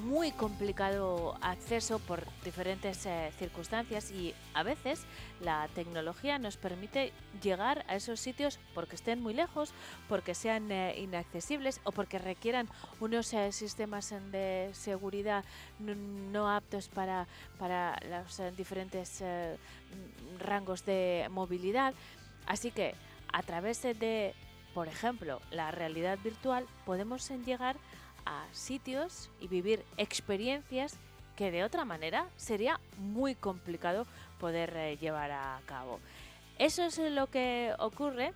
[0.04, 5.06] muy complicado acceso por diferentes eh, circunstancias y a veces
[5.40, 9.74] la tecnología nos permite llegar a esos sitios porque estén muy lejos,
[10.10, 12.68] porque sean eh, inaccesibles o porque requieran
[13.00, 15.44] unos eh, sistemas de seguridad
[15.80, 19.24] no aptos para, para los diferentes
[20.40, 21.94] rangos de movilidad.
[22.46, 22.96] Así que
[23.32, 24.34] a través de-
[24.74, 27.80] por ejemplo, la realidad virtual podemos llegar a
[28.52, 30.98] sitios y vivir experiencias
[31.36, 34.06] que de otra manera sería muy complicado
[34.40, 36.00] poder eh, llevar a cabo.
[36.60, 38.34] Eso es lo que ocurre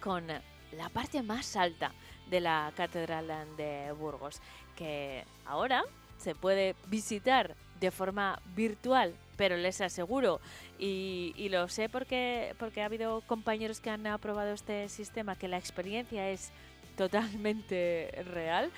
[0.00, 1.92] con la parte más alta
[2.30, 4.40] de la Catedral de Burgos,
[4.76, 5.84] que ahora
[6.16, 10.40] se puede visitar de forma virtual, pero les aseguro,
[10.78, 15.48] y, y lo sé porque, porque ha habido compañeros que han aprobado este sistema, que
[15.48, 16.50] la experiencia es
[16.96, 18.70] totalmente real.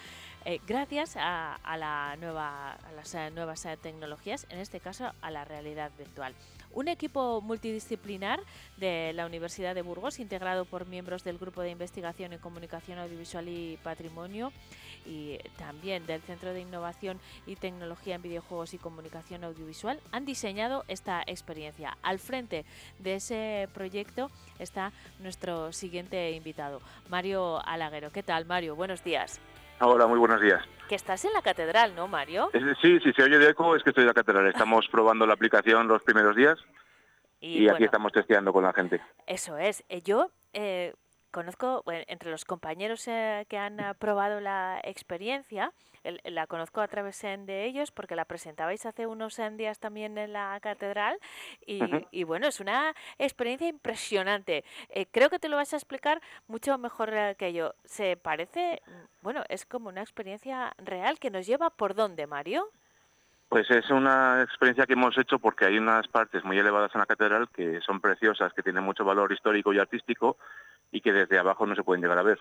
[0.49, 5.91] Eh, gracias a, a las eh, nuevas eh, tecnologías, en este caso a la realidad
[5.99, 6.35] virtual.
[6.71, 8.39] Un equipo multidisciplinar
[8.77, 13.49] de la Universidad de Burgos, integrado por miembros del Grupo de Investigación en Comunicación Audiovisual
[13.49, 14.53] y Patrimonio
[15.05, 20.85] y también del Centro de Innovación y Tecnología en Videojuegos y Comunicación Audiovisual, han diseñado
[20.87, 21.99] esta experiencia.
[22.03, 22.65] Al frente
[23.01, 24.31] de ese proyecto
[24.61, 28.13] está nuestro siguiente invitado, Mario Alaguero.
[28.13, 28.77] ¿Qué tal, Mario?
[28.77, 29.41] Buenos días.
[29.81, 30.62] Hola, muy buenos días.
[30.89, 32.51] Que estás en la catedral, ¿no, Mario?
[32.53, 34.47] Es- Sí, si se oye de eco es que estoy en la catedral.
[34.47, 36.59] Estamos probando la aplicación los primeros días
[37.41, 39.01] y, aquí bueno, estamos testeando con la gente.
[39.27, 39.85] Eso es.
[39.89, 40.95] Eh, Yo eh,
[41.37, 45.70] conozco, bueno, entre los compañeros eh, que han probado la experiencia,
[46.03, 50.33] el- la conozco a través de ellos porque la presentabais hace unos días también en
[50.33, 51.18] la catedral
[51.66, 54.64] y bueno, es una experiencia impresionante.
[54.88, 57.75] Eh, creo que te lo vas a explicar mucho mejor eh, que yo.
[57.85, 58.90] Se parece, mm,
[59.22, 62.70] bueno, es como una experiencia real que nos lleva por dónde, Mario.
[63.49, 67.07] Pues es una experiencia que hemos hecho porque hay unas partes muy elevadas en la
[67.07, 70.37] catedral que son preciosas, que tienen mucho valor histórico y artístico
[70.91, 72.39] y que desde abajo no se pueden llegar a ver.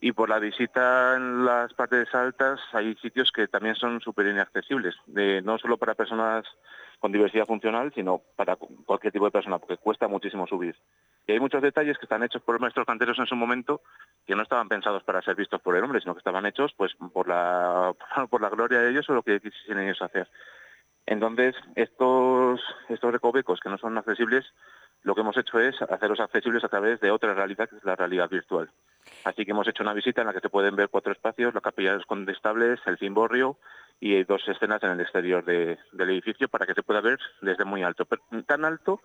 [0.00, 4.96] Y por la visita en las partes altas hay sitios que también son súper inaccesibles,
[5.06, 6.44] no solo para personas
[7.02, 10.76] con diversidad funcional, sino para cu- cualquier tipo de persona, porque cuesta muchísimo subir.
[11.26, 13.82] Y hay muchos detalles que están hechos por nuestros canteros en su momento
[14.24, 16.92] que no estaban pensados para ser vistos por el hombre, sino que estaban hechos pues
[17.12, 17.92] por la,
[18.30, 20.28] por la gloria de ellos o lo que quisieran ellos hacer.
[21.04, 24.44] Entonces, estos, estos recovecos que no son accesibles,
[25.02, 27.96] lo que hemos hecho es hacerlos accesibles a través de otra realidad, que es la
[27.96, 28.70] realidad virtual.
[29.24, 31.60] Así que hemos hecho una visita en la que se pueden ver cuatro espacios, la
[31.60, 33.58] capilla de los condestables, el cimborrio
[34.00, 37.64] y dos escenas en el exterior de- del edificio para que se pueda ver desde
[37.64, 38.04] muy alto.
[38.04, 39.00] Pero tan alto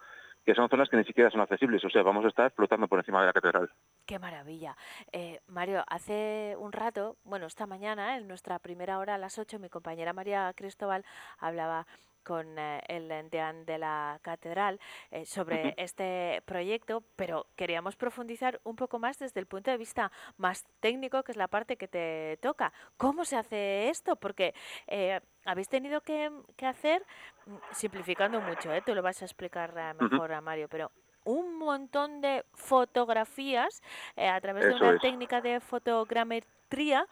[0.46, 3.00] que son zonas que ni siquiera son accesibles, o sea, vamos a estar flotando por
[3.00, 3.70] encima de la catedral.
[4.06, 4.78] Qué maravilla.
[5.12, 9.60] Eh, Mario, hace un rato, bueno, esta mañana, en nuestra primera hora a las 8,
[9.60, 11.04] mi compañera María Cristóbal
[11.38, 11.86] hablaba
[12.28, 18.76] con eh, el deán de la catedral eh, sobre este proyecto, pero queríamos profundizar un
[18.76, 22.38] poco más desde el punto de vista más técnico, que es la parte que te
[22.42, 22.74] toca.
[22.98, 24.18] ¿Cómo se hace esto?
[24.18, 24.54] Porque
[24.88, 27.02] eh, habéis tenido que, que hacer,
[27.46, 28.82] mm, simplificando mucho, ¿eh?
[28.86, 30.92] tú lo vas a explicar mejor a Mario, pero
[31.24, 33.82] un montón de fotografías
[34.18, 35.02] eh, a través de una es.
[35.02, 37.06] técnica de fotogrametría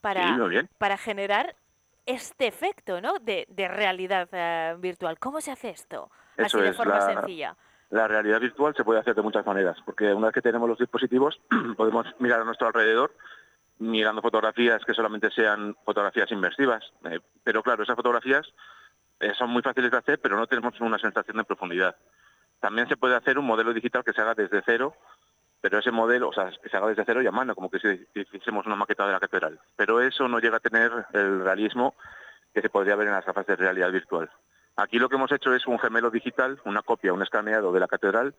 [0.00, 1.54] para, Sí, para generar
[2.06, 3.18] este efecto ¿no?
[3.20, 5.18] de, de realidad eh, virtual.
[5.18, 6.10] ¿Cómo se hace esto?
[6.36, 7.56] Eso Así de es, forma la- sencilla.
[7.90, 10.78] La realidad virtual se puede hacer de muchas maneras, porque una vez que tenemos los
[10.78, 11.38] dispositivos
[11.76, 13.14] podemos mirar a nuestro alrededor
[13.78, 16.82] mirando fotografías que solamente sean fotografías inmersivas.
[17.04, 18.46] Eh, pero claro, esas fotografías
[19.20, 21.96] eh, son muy fáciles de hacer, pero no tenemos una sensación de profundidad.
[22.60, 24.94] También se puede hacer un modelo digital que se haga desde cero,
[25.62, 28.20] pero ese modelo, o sea, se haga desde cero y a mano, como que si
[28.20, 29.60] hiciésemos una maqueta de la catedral.
[29.76, 31.94] Pero eso no llega a tener el realismo
[32.52, 34.28] que se podría ver en las gafas de realidad virtual.
[34.76, 37.86] Aquí lo que hemos hecho es un gemelo digital, una copia, un escaneado de la
[37.86, 38.34] catedral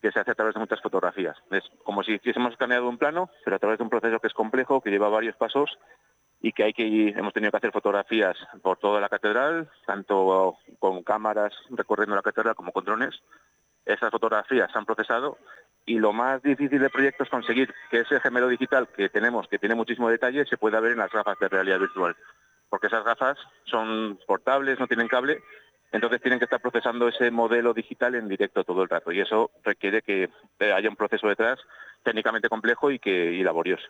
[0.00, 1.36] que se hace a través de muchas fotografías.
[1.50, 4.34] Es como si hiciésemos escaneado un plano, pero a través de un proceso que es
[4.34, 5.76] complejo, que lleva varios pasos
[6.40, 11.02] y que hay que hemos tenido que hacer fotografías por toda la catedral, tanto con
[11.02, 13.20] cámaras recorriendo la catedral como con drones.
[13.84, 15.38] Esas fotografías se han procesado
[15.88, 19.58] y lo más difícil del proyecto es conseguir que ese gemelo digital que tenemos, que
[19.58, 22.14] tiene muchísimo detalle, se pueda ver en las gafas de realidad virtual.
[22.68, 25.42] Porque esas gafas son portables, no tienen cable
[25.90, 29.50] entonces tienen que estar procesando ese modelo digital en directo todo el rato y eso
[29.64, 30.28] requiere que
[30.60, 31.58] haya un proceso detrás
[32.02, 33.88] técnicamente complejo y que laborioso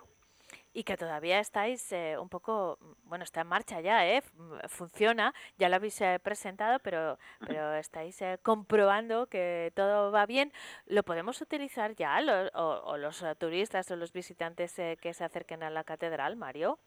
[0.73, 4.23] y que todavía estáis eh, un poco, bueno, está en marcha ya, ¿eh?
[4.69, 10.53] funciona, ya lo habéis eh, presentado, pero, pero estáis eh, comprobando que todo va bien.
[10.87, 12.19] ¿Lo podemos utilizar ya
[12.55, 16.79] o, los turistas o los visitantes que se acerquen a la catedral, Mario?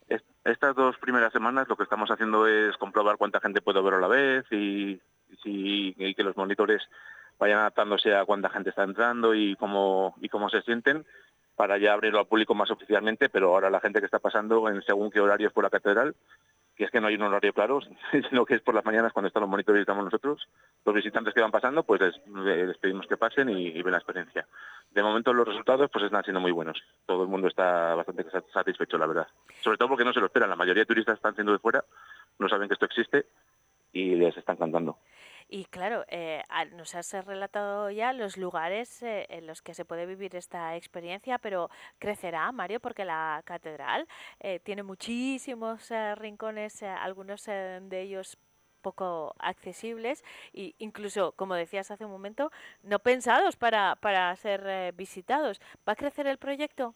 [0.44, 4.00] estas dos primeras semanas lo que estamos haciendo es comprobar cuánta gente puede ver a
[4.00, 5.00] la vez y,
[5.44, 6.82] y que los monitores
[7.42, 11.06] vayan adaptándose a cuánta gente está entrando y cómo, y cómo se sienten
[11.62, 14.82] para ya abrirlo al público más oficialmente, pero ahora la gente que está pasando en
[14.82, 16.16] según qué horarios por la catedral,
[16.76, 17.82] que es que no hay un horario claro,
[18.32, 20.50] sino que es por las mañanas cuando están los monitores y estamos nosotros,
[20.84, 24.48] los visitantes que van pasando, pues les, pedimos que pasen y, ven la experiencia.
[24.90, 26.82] De momento los resultados pues están siendo muy buenos.
[27.06, 29.28] Todo el mundo está bastante satisfecho, la verdad.
[29.62, 30.50] Sobre todo porque no se lo esperan.
[30.50, 31.86] La mayoría de turistas están siendo de fuera,
[32.40, 33.28] no saben que esto existe
[33.94, 34.98] y les están cantando.
[35.54, 36.42] Y claro, eh,
[36.78, 41.40] nos has relatado ya los lugares eh, en los que se puede vivir esta experiencia,
[41.40, 44.08] pero crecerá, Mario, porque la catedral
[44.40, 48.38] eh, tiene muchísimos rincones, algunos de ellos
[48.82, 50.24] poco accesibles
[50.54, 52.50] e incluso, como decías hace un momento,
[52.84, 55.60] no pensados para, para ser visitados.
[55.86, 56.96] ¿Va a crecer el proyecto?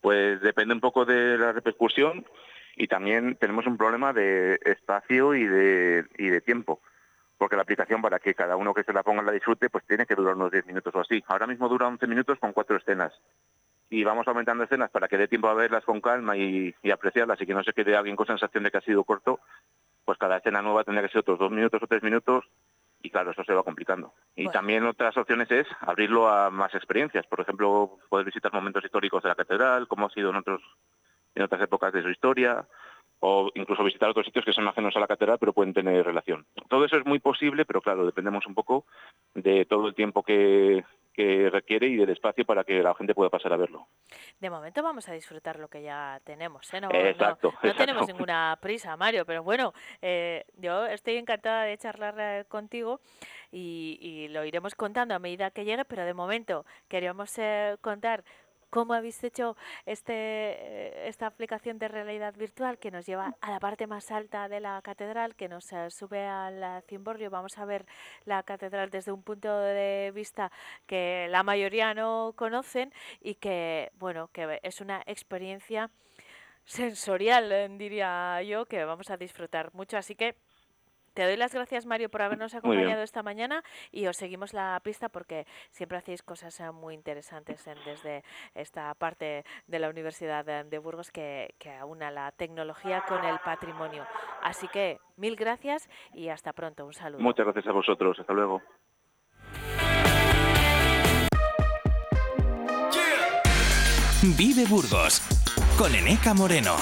[0.00, 2.24] Pues depende un poco de la repercusión
[2.74, 6.80] y también tenemos un problema de espacio y de, y de tiempo
[7.38, 10.06] porque la aplicación para que cada uno que se la ponga la disfrute, pues tiene
[10.06, 11.22] que durar unos 10 minutos o así.
[11.26, 13.12] Ahora mismo dura 11 minutos con cuatro escenas.
[13.88, 17.46] Y vamos aumentando escenas para que dé tiempo a verlas con calma y, apreciarlas y
[17.46, 19.40] que no se quede alguien con sensación de que ha sido corto,
[20.04, 22.44] pues cada escena nueva tendría que ser otros dos minutos o tres minutos
[23.02, 24.14] y claro, eso se va complicando.
[24.34, 27.26] Y también otras opciones es abrirlo a más experiencias.
[27.26, 30.62] Por ejemplo, poder visitar momentos históricos de la catedral, como ha sido en, otros,
[31.34, 32.66] en otras épocas de su historia,
[33.20, 36.46] o incluso visitar otros sitios que son ajenos a la catedral pero pueden tener relación.
[36.68, 38.84] Todo eso es muy posible, pero claro, dependemos un poco
[39.34, 40.84] de todo el tiempo que,
[41.18, 43.88] requiere y del espacio para que la gente pueda pasar a verlo.
[44.38, 46.74] De momento vamos a disfrutar lo que ya tenemos.
[46.74, 46.80] ¿eh?
[46.82, 52.16] No, exacto, no, tenemos ninguna prisa, Mario, pero bueno, eh, yo estoy encantada de charlar
[52.18, 53.00] eh, contigo
[53.50, 57.34] y, y, lo iremos contando a medida que llegue, pero de momento queríamos
[57.80, 58.22] contar
[58.76, 59.56] cómo habéis hecho
[59.86, 64.50] este, eh, esta aplicación de realidad virtual que nos lleva a la parte más alta
[64.50, 67.30] de la catedral, que nos eh, sube al cimborrio.
[67.30, 67.86] Vamos a ver
[68.26, 70.52] la catedral desde un punto de vista
[70.86, 75.90] que la mayoría no conocen y que, bueno, que es una experiencia
[76.66, 79.96] sensorial, eh, diría yo, que vamos a disfrutar mucho.
[79.96, 80.34] Así que
[81.16, 85.08] te doy las gracias, Mario, por habernos acompañado esta mañana y os seguimos la pista
[85.08, 88.22] porque siempre hacéis cosas eh, muy interesantes desde
[88.54, 94.06] esta parte de la Universidad de, Burgos que, que aúna la tecnología con el patrimonio.
[94.42, 96.84] Así que mil gracias y hasta pronto.
[96.84, 97.22] Un saludo.
[97.22, 98.18] Muchas gracias a vosotros.
[98.20, 98.60] Hasta luego.
[104.36, 105.22] Vive Burgos
[105.78, 106.76] con Eneca Moreno.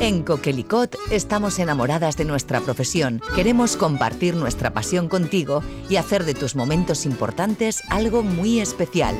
[0.00, 3.20] En Coquelicot estamos enamoradas de nuestra profesión.
[3.34, 9.14] Queremos compartir nuestra pasión contigo y hacer de tus momentos importantes algo muy especial.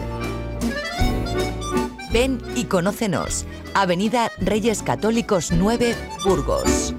[2.13, 3.47] Ven y conócenos.
[3.75, 5.95] Avenida Reyes Católicos 9,
[6.25, 6.95] Burgos.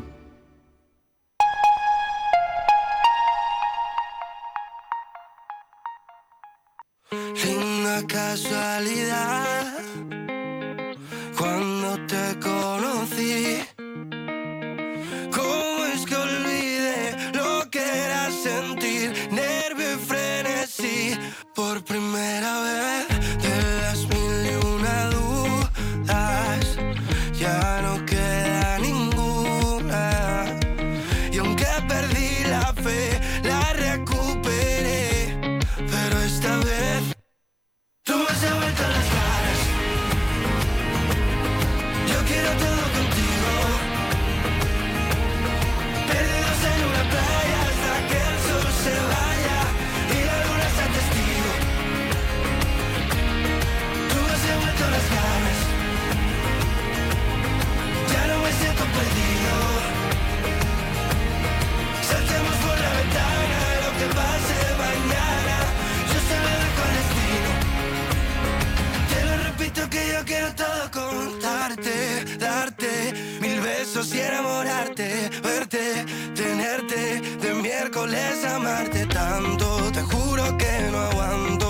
[74.03, 79.91] Besos y enamorarte, verte, tenerte, de miércoles amarte tanto.
[79.91, 81.62] Te juro que no aguanto.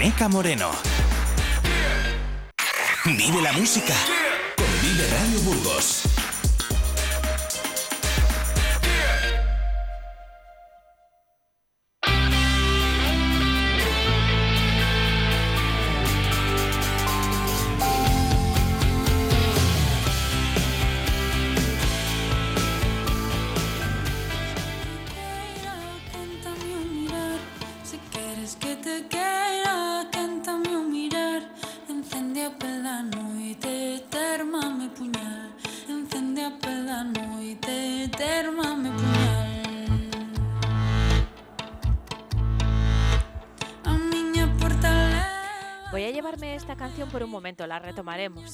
[0.00, 0.70] Con Eneca Moreno.
[3.04, 3.94] Vive la música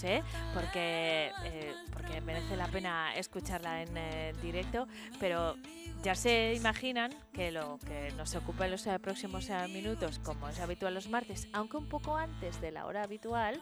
[0.04, 0.22] ¿eh?
[0.54, 4.86] Porque, eh, porque merece la pena escucharla en eh, directo,
[5.20, 5.56] pero
[6.02, 10.94] ya se imaginan que lo que nos ocupa en los próximos minutos, como es habitual
[10.94, 13.60] los martes, aunque un poco antes de la hora habitual,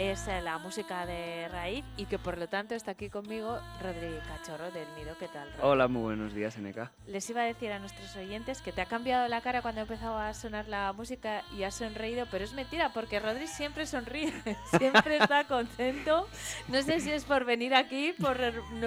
[0.00, 4.70] es la música de raíz y que por lo tanto está aquí conmigo Rodri Cachorro
[4.70, 5.14] del Nido.
[5.18, 5.60] ¿Qué tal, Rodri?
[5.62, 6.90] Hola, muy buenos días, NK.
[7.06, 10.30] Les iba a decir a nuestros oyentes que te ha cambiado la cara cuando empezaba
[10.30, 14.32] a sonar la música y has sonreído, pero es mentira porque Rodri siempre sonríe,
[14.78, 16.26] siempre está contento.
[16.68, 18.38] No sé si es por venir aquí, por,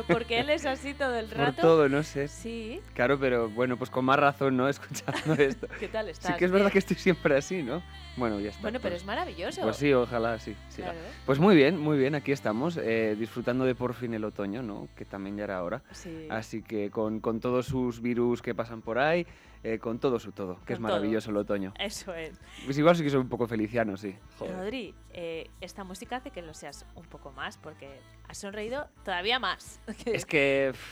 [0.07, 1.61] porque él es así todo el Por rato.
[1.61, 2.27] todo, no sé.
[2.27, 2.81] Sí.
[2.95, 4.67] Claro, pero bueno, pues con más razón, ¿no?
[4.73, 5.67] Escuchando esto.
[5.79, 6.31] ¿Qué tal estás?
[6.31, 7.83] Sí que es verdad que estoy siempre así, ¿no?
[8.15, 8.61] Bueno, ya está.
[8.61, 9.61] Bueno, pero pues- es maravilloso.
[9.61, 10.55] Pues sí, ojalá sí.
[10.75, 10.97] Claro.
[11.25, 14.87] Pues muy bien, muy bien, aquí estamos, eh, disfrutando de por fin el otoño, ¿no?
[14.95, 15.81] Que también ya era hora.
[15.91, 16.27] Sí.
[16.29, 19.25] Así que con, con todos sus virus que pasan por ahí,
[19.63, 20.89] eh, con todo su todo, que es todo.
[20.89, 21.73] maravilloso el otoño.
[21.79, 22.39] Eso es.
[22.65, 24.15] Pues igual sí que soy un poco feliciano, sí.
[24.37, 24.55] Joder.
[24.57, 29.39] Rodri, eh, esta música hace que lo seas un poco más porque has sonreído todavía
[29.39, 29.79] más.
[30.05, 30.73] Es que...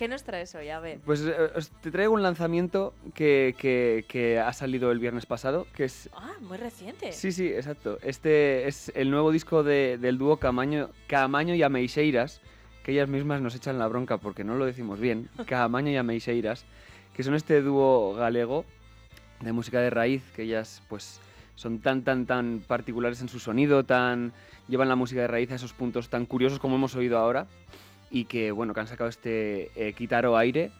[0.00, 0.70] ¿Qué nos traes hoy?
[0.70, 0.98] A ver.
[1.04, 5.66] Pues eh, os- te traigo un lanzamiento que, que- que ha salido el viernes pasado,
[5.76, 6.08] que es...
[6.14, 7.12] Ah, muy reciente.
[7.12, 7.98] Sí, sí, exacto.
[8.00, 12.40] Este es el nuevo disco de- del dúo Camaño, Camaño y Ameixeiras,
[12.82, 15.28] que ellas mismas nos echan la bronca porque no lo decimos bien.
[15.46, 16.64] Camaño y Ameixeiras,
[17.14, 18.64] que son este dúo galego
[19.42, 21.20] de música de raíz, que ellas pues
[21.56, 24.32] son tan, tan, tan particulares en su sonido, tan
[24.66, 27.46] llevan la música de raíz a esos puntos tan curiosos como hemos oído ahora
[28.10, 30.72] y que bueno, que han sacado este eh, Quitaro Aire,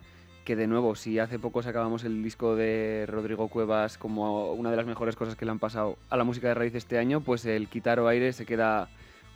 [0.44, 4.76] que de nuevo, si hace poco sacábamos el disco de Rodrigo Cuevas como una de
[4.76, 7.44] las mejores cosas que le han pasado a la música de raíz este año, pues
[7.44, 8.88] el Quitaro Aire se queda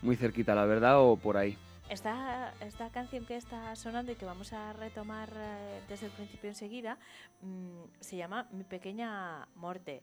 [0.03, 1.57] muy cerquita, la verdad, o por ahí.
[1.89, 6.49] Esta, esta canción que está sonando y que vamos a retomar eh, desde el principio
[6.49, 6.99] enseguida
[7.43, 10.03] mm, se llama Mi pequeña morte.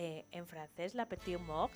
[0.00, 1.72] Eh, en francés, la petite mort,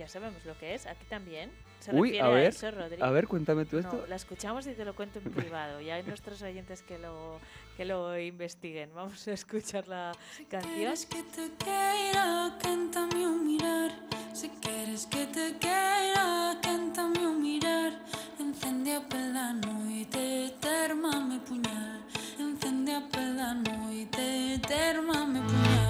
[0.00, 1.50] ya sabemos lo que es, aquí también.
[1.80, 3.02] Se Uy, refiere a ver, eso, Rodri.
[3.02, 4.06] a ver, cuéntame tú No, esto.
[4.08, 5.80] la escuchamos y te lo cuento en privado.
[5.80, 7.38] Ya hay nuestros oyentes que lo,
[7.76, 8.90] que lo investiguen.
[8.94, 10.12] Vamos a escuchar la
[10.50, 10.74] canción.
[10.74, 13.90] quieres que te quiera, cántame un mirar.
[14.34, 17.92] Si quieres que te quiera, cántame un mirar.
[18.38, 22.00] Encende a pela noite, termame puñal.
[22.38, 25.89] Encende a pela noite, termame puñal.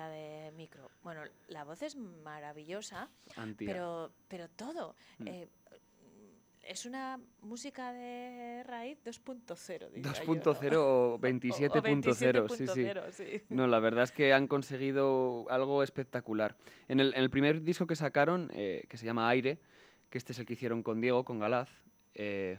[0.00, 0.90] Fuera de micro.
[1.02, 3.72] Bueno, la voz es maravillosa, Antía.
[3.72, 4.94] pero, pero todo.
[5.18, 5.26] Mm.
[5.26, 5.48] eh,
[6.62, 9.90] es una música de raíz 2.0.
[9.90, 10.82] diría yo, 2.0 ¿no?
[10.82, 12.82] o 27.0, sí, sí.
[12.82, 13.42] 27.0, sí.
[13.48, 16.56] No, la verdad es que han conseguido algo espectacular.
[16.88, 19.58] En el, en el primer disco que sacaron, eh, que se llama Aire,
[20.10, 21.70] que este es el que hicieron con Diego, con Galaz,
[22.14, 22.58] eh,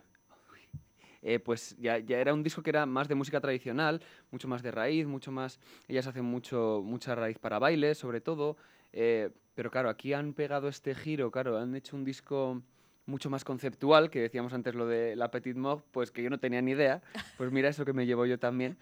[1.21, 4.01] eh, pues ya, ya era un disco que era más de música tradicional,
[4.31, 5.59] mucho más de raíz, mucho más...
[5.87, 8.57] Ellas hacen mucho, mucha raíz para baile, sobre todo.
[8.93, 12.61] eh, pero claro, aquí han pegado este giro, claro, han hecho un disco
[13.05, 16.39] mucho más conceptual, que decíamos antes lo de la Petite Mort, pues que yo no
[16.39, 17.01] tenía ni idea.
[17.37, 18.77] Pues mira, eso que me llevo yo también.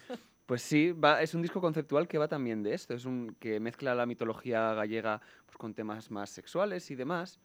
[0.45, 3.59] Pues sí, va, es un disco conceptual que va también de esto, es un que
[3.59, 7.39] mezcla la mitología gallega pues, con temas más sexuales y demás,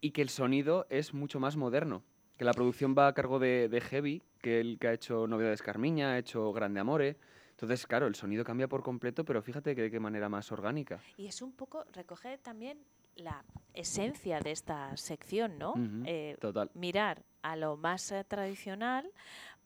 [0.00, 2.02] y que el sonido es mucho más moderno,
[2.36, 5.62] que la producción va a cargo de, de Heavy, que el que ha hecho Novedades
[5.62, 7.16] Carmiña, ha hecho Grande Amore,
[7.50, 11.00] entonces claro, el sonido cambia por completo, pero fíjate que de qué manera más orgánica.
[11.16, 12.78] Y es un poco, recoge también
[13.14, 15.74] la esencia de esta sección, ¿no?
[16.04, 16.70] Eh, total.
[16.74, 19.08] Mirar a lo más eh, tradicional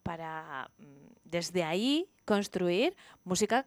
[0.03, 0.85] para mm,
[1.25, 2.95] desde ahí construir
[3.25, 3.67] música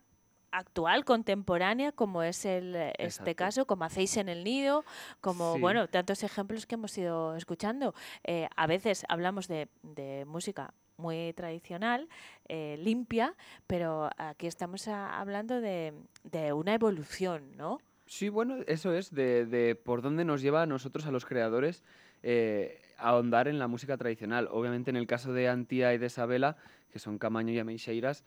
[0.51, 3.35] actual, contemporánea, como es el, eh, este Exacto.
[3.35, 4.83] caso, como hacéis en el nido,
[5.21, 5.61] como, Sí.
[5.61, 7.93] bueno, tantos ejemplos que hemos ido escuchando.
[8.23, 12.07] Eh, a veces hablamos de, de música muy tradicional,
[12.47, 13.35] eh, limpia,
[13.65, 15.93] pero aquí estamos hablando de,
[16.23, 17.79] de una evolución, ¿no?
[18.05, 21.83] Sí, bueno, eso es, de, de por dónde nos lleva a nosotros, a los creadores,
[22.23, 24.47] eh, a ahondar en la música tradicional.
[24.51, 26.57] Obviamente en el caso de Antía y de Isabela,
[26.91, 28.23] que son Camaño y Ameixeiras,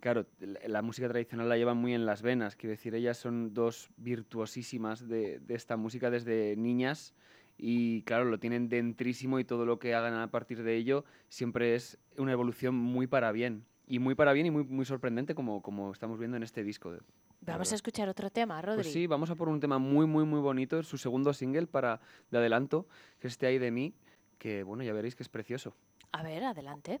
[0.00, 3.54] claro, la, la música tradicional la llevan muy en las venas, quiero decir, ellas son
[3.54, 7.14] dos virtuosísimas de, de esta música desde niñas
[7.58, 11.74] y claro, lo tienen dentrísimo y todo lo que hagan a partir de ello siempre
[11.74, 13.64] es una evolución muy para bien.
[13.90, 16.92] Y muy para bien y muy, muy sorprendente como, como estamos viendo en este disco.
[17.40, 18.82] Vamos a escuchar otro tema, Rodri.
[18.82, 21.66] Pues sí, vamos a por un tema muy, muy, muy bonito, es su segundo single
[21.66, 21.98] para
[22.30, 22.86] de adelanto,
[23.18, 23.94] que es este ahí de mí,
[24.36, 25.74] que bueno, ya veréis que es precioso.
[26.12, 27.00] A ver, adelante.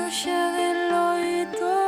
[0.00, 1.79] Se hoxe de loito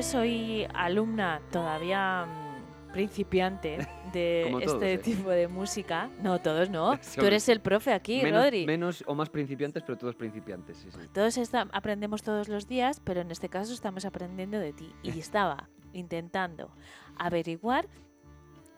[0.00, 4.98] que soy alumna todavía mm, principiante de todos, este ¿eh?
[4.98, 8.64] tipo de música, no todos no, tú eres el profe aquí, menos, Rodri.
[8.64, 10.98] menos o más principiantes, pero todos principiantes, sí, sí.
[11.12, 14.90] Todos esta- aprendemos todos los días, pero en este caso estamos aprendiendo de ti.
[15.02, 16.70] Y estaba intentando
[17.18, 17.86] averiguar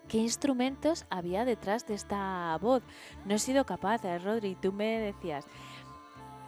[0.09, 2.83] qué instrumentos había detrás de esta voz.
[3.27, 4.57] No he sido capaz, eh, Rodri.
[4.57, 5.47] Tú me decías,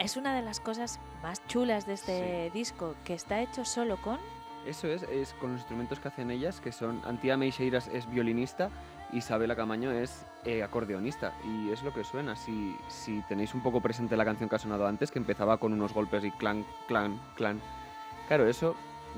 [0.00, 4.18] es una de las cosas más chulas de este disco, que está hecho solo con...
[4.66, 8.70] Eso es, es con los instrumentos que hacen ellas, que son Antía Meixeiras es violinista,
[9.12, 11.32] Isabela Camaño es eh, acordeonista.
[11.44, 12.34] Y es lo que suena.
[12.36, 15.72] Si, si tenéis un poco presente la canción que ha sonado antes, que empezaba con
[15.72, 17.60] unos golpes y clan, clan, clan.
[18.28, 18.74] Claro, eso.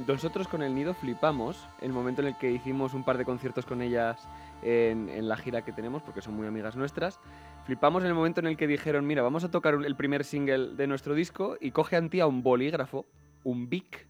[0.07, 3.65] Nosotros con el nido flipamos el momento en el que hicimos un par de conciertos
[3.65, 4.29] con ellas
[4.63, 7.19] en, en la gira que tenemos, porque son muy amigas nuestras.
[7.65, 10.75] Flipamos en el momento en el que dijeron, mira, vamos a tocar el primer single
[10.75, 13.07] de nuestro disco y coge Antía un bolígrafo,
[13.43, 14.07] un bic,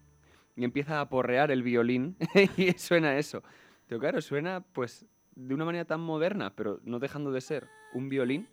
[0.57, 2.17] y empieza a porrear el violín
[2.57, 3.43] y suena eso.
[3.87, 5.05] Pero claro, suena pues
[5.35, 8.47] de una manera tan moderna, pero no dejando de ser un violín.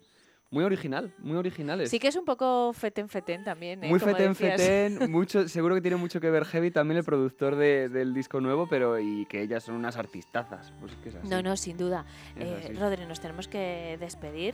[0.51, 1.89] Muy original, muy originales.
[1.89, 3.89] Sí que es un poco feten feten también, ¿eh?
[3.89, 4.61] Muy Como feten decías.
[4.61, 8.39] feten, mucho, seguro que tiene mucho que ver Heavy, también el productor de- del disco
[8.39, 10.71] nuevo, pero y que ellas son unas artistazas.
[10.79, 11.27] Pues es que es así.
[11.27, 12.05] No, no, sin duda.
[12.37, 12.73] Eh.
[12.79, 14.53] Rodri, nos tenemos que despedir.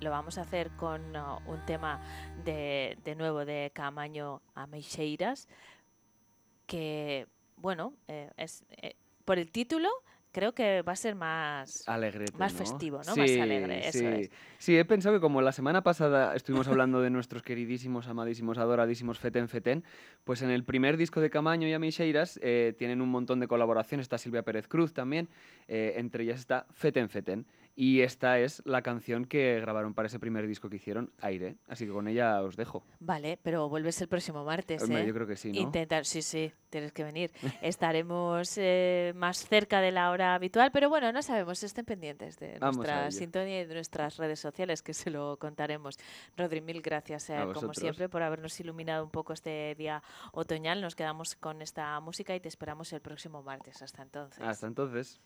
[0.00, 2.00] Lo vamos a hacer con uh, un tema
[2.44, 5.48] de, de nuevo de Camaño a Meixeiras,
[6.68, 8.94] que, bueno, eh, es eh,
[9.24, 9.88] por el título
[10.30, 12.58] creo que va a ser más, Alegrete, más ¿no?
[12.58, 13.16] festivo, ¿no?
[13.16, 14.04] más Sí, alegre, eso sí.
[14.06, 14.30] es.
[14.58, 19.18] Sí, he pensado que como la semana pasada estuvimos hablando de nuestros queridísimos, amadísimos, adoradísimos
[19.18, 19.84] Feten Feten,
[20.24, 24.04] pues en el primer disco de Camaño y Amixeiras eh, tienen un montón de colaboraciones.
[24.04, 25.28] Está Silvia Pérez Cruz también,
[25.66, 27.46] eh, entre ellas está Feten Feten.
[27.80, 31.58] Y esta es la canción que grabaron para ese primer disco que hicieron, Aire.
[31.68, 32.82] Así que con ella os dejo.
[32.98, 35.06] Vale, pero vuelves el próximo martes, ¿eh?
[35.06, 35.60] yo creo que sí, ¿no?
[35.60, 37.30] Intentar, sí, sí, tienes que venir.
[37.62, 42.58] Estaremos eh, más cerca de la hora habitual, pero bueno, no sabemos, estén pendientes de
[42.58, 46.00] Vamos nuestra sintonía y de nuestras redes sociales, que se lo contaremos.
[46.36, 50.02] Rodri, mil gracias, eh, como siempre, por habernos iluminado un poco este día
[50.32, 50.80] otoñal.
[50.80, 53.80] Nos quedamos con esta música y te esperamos el próximo martes.
[53.82, 54.42] Hasta entonces.
[54.42, 55.20] Hasta entonces.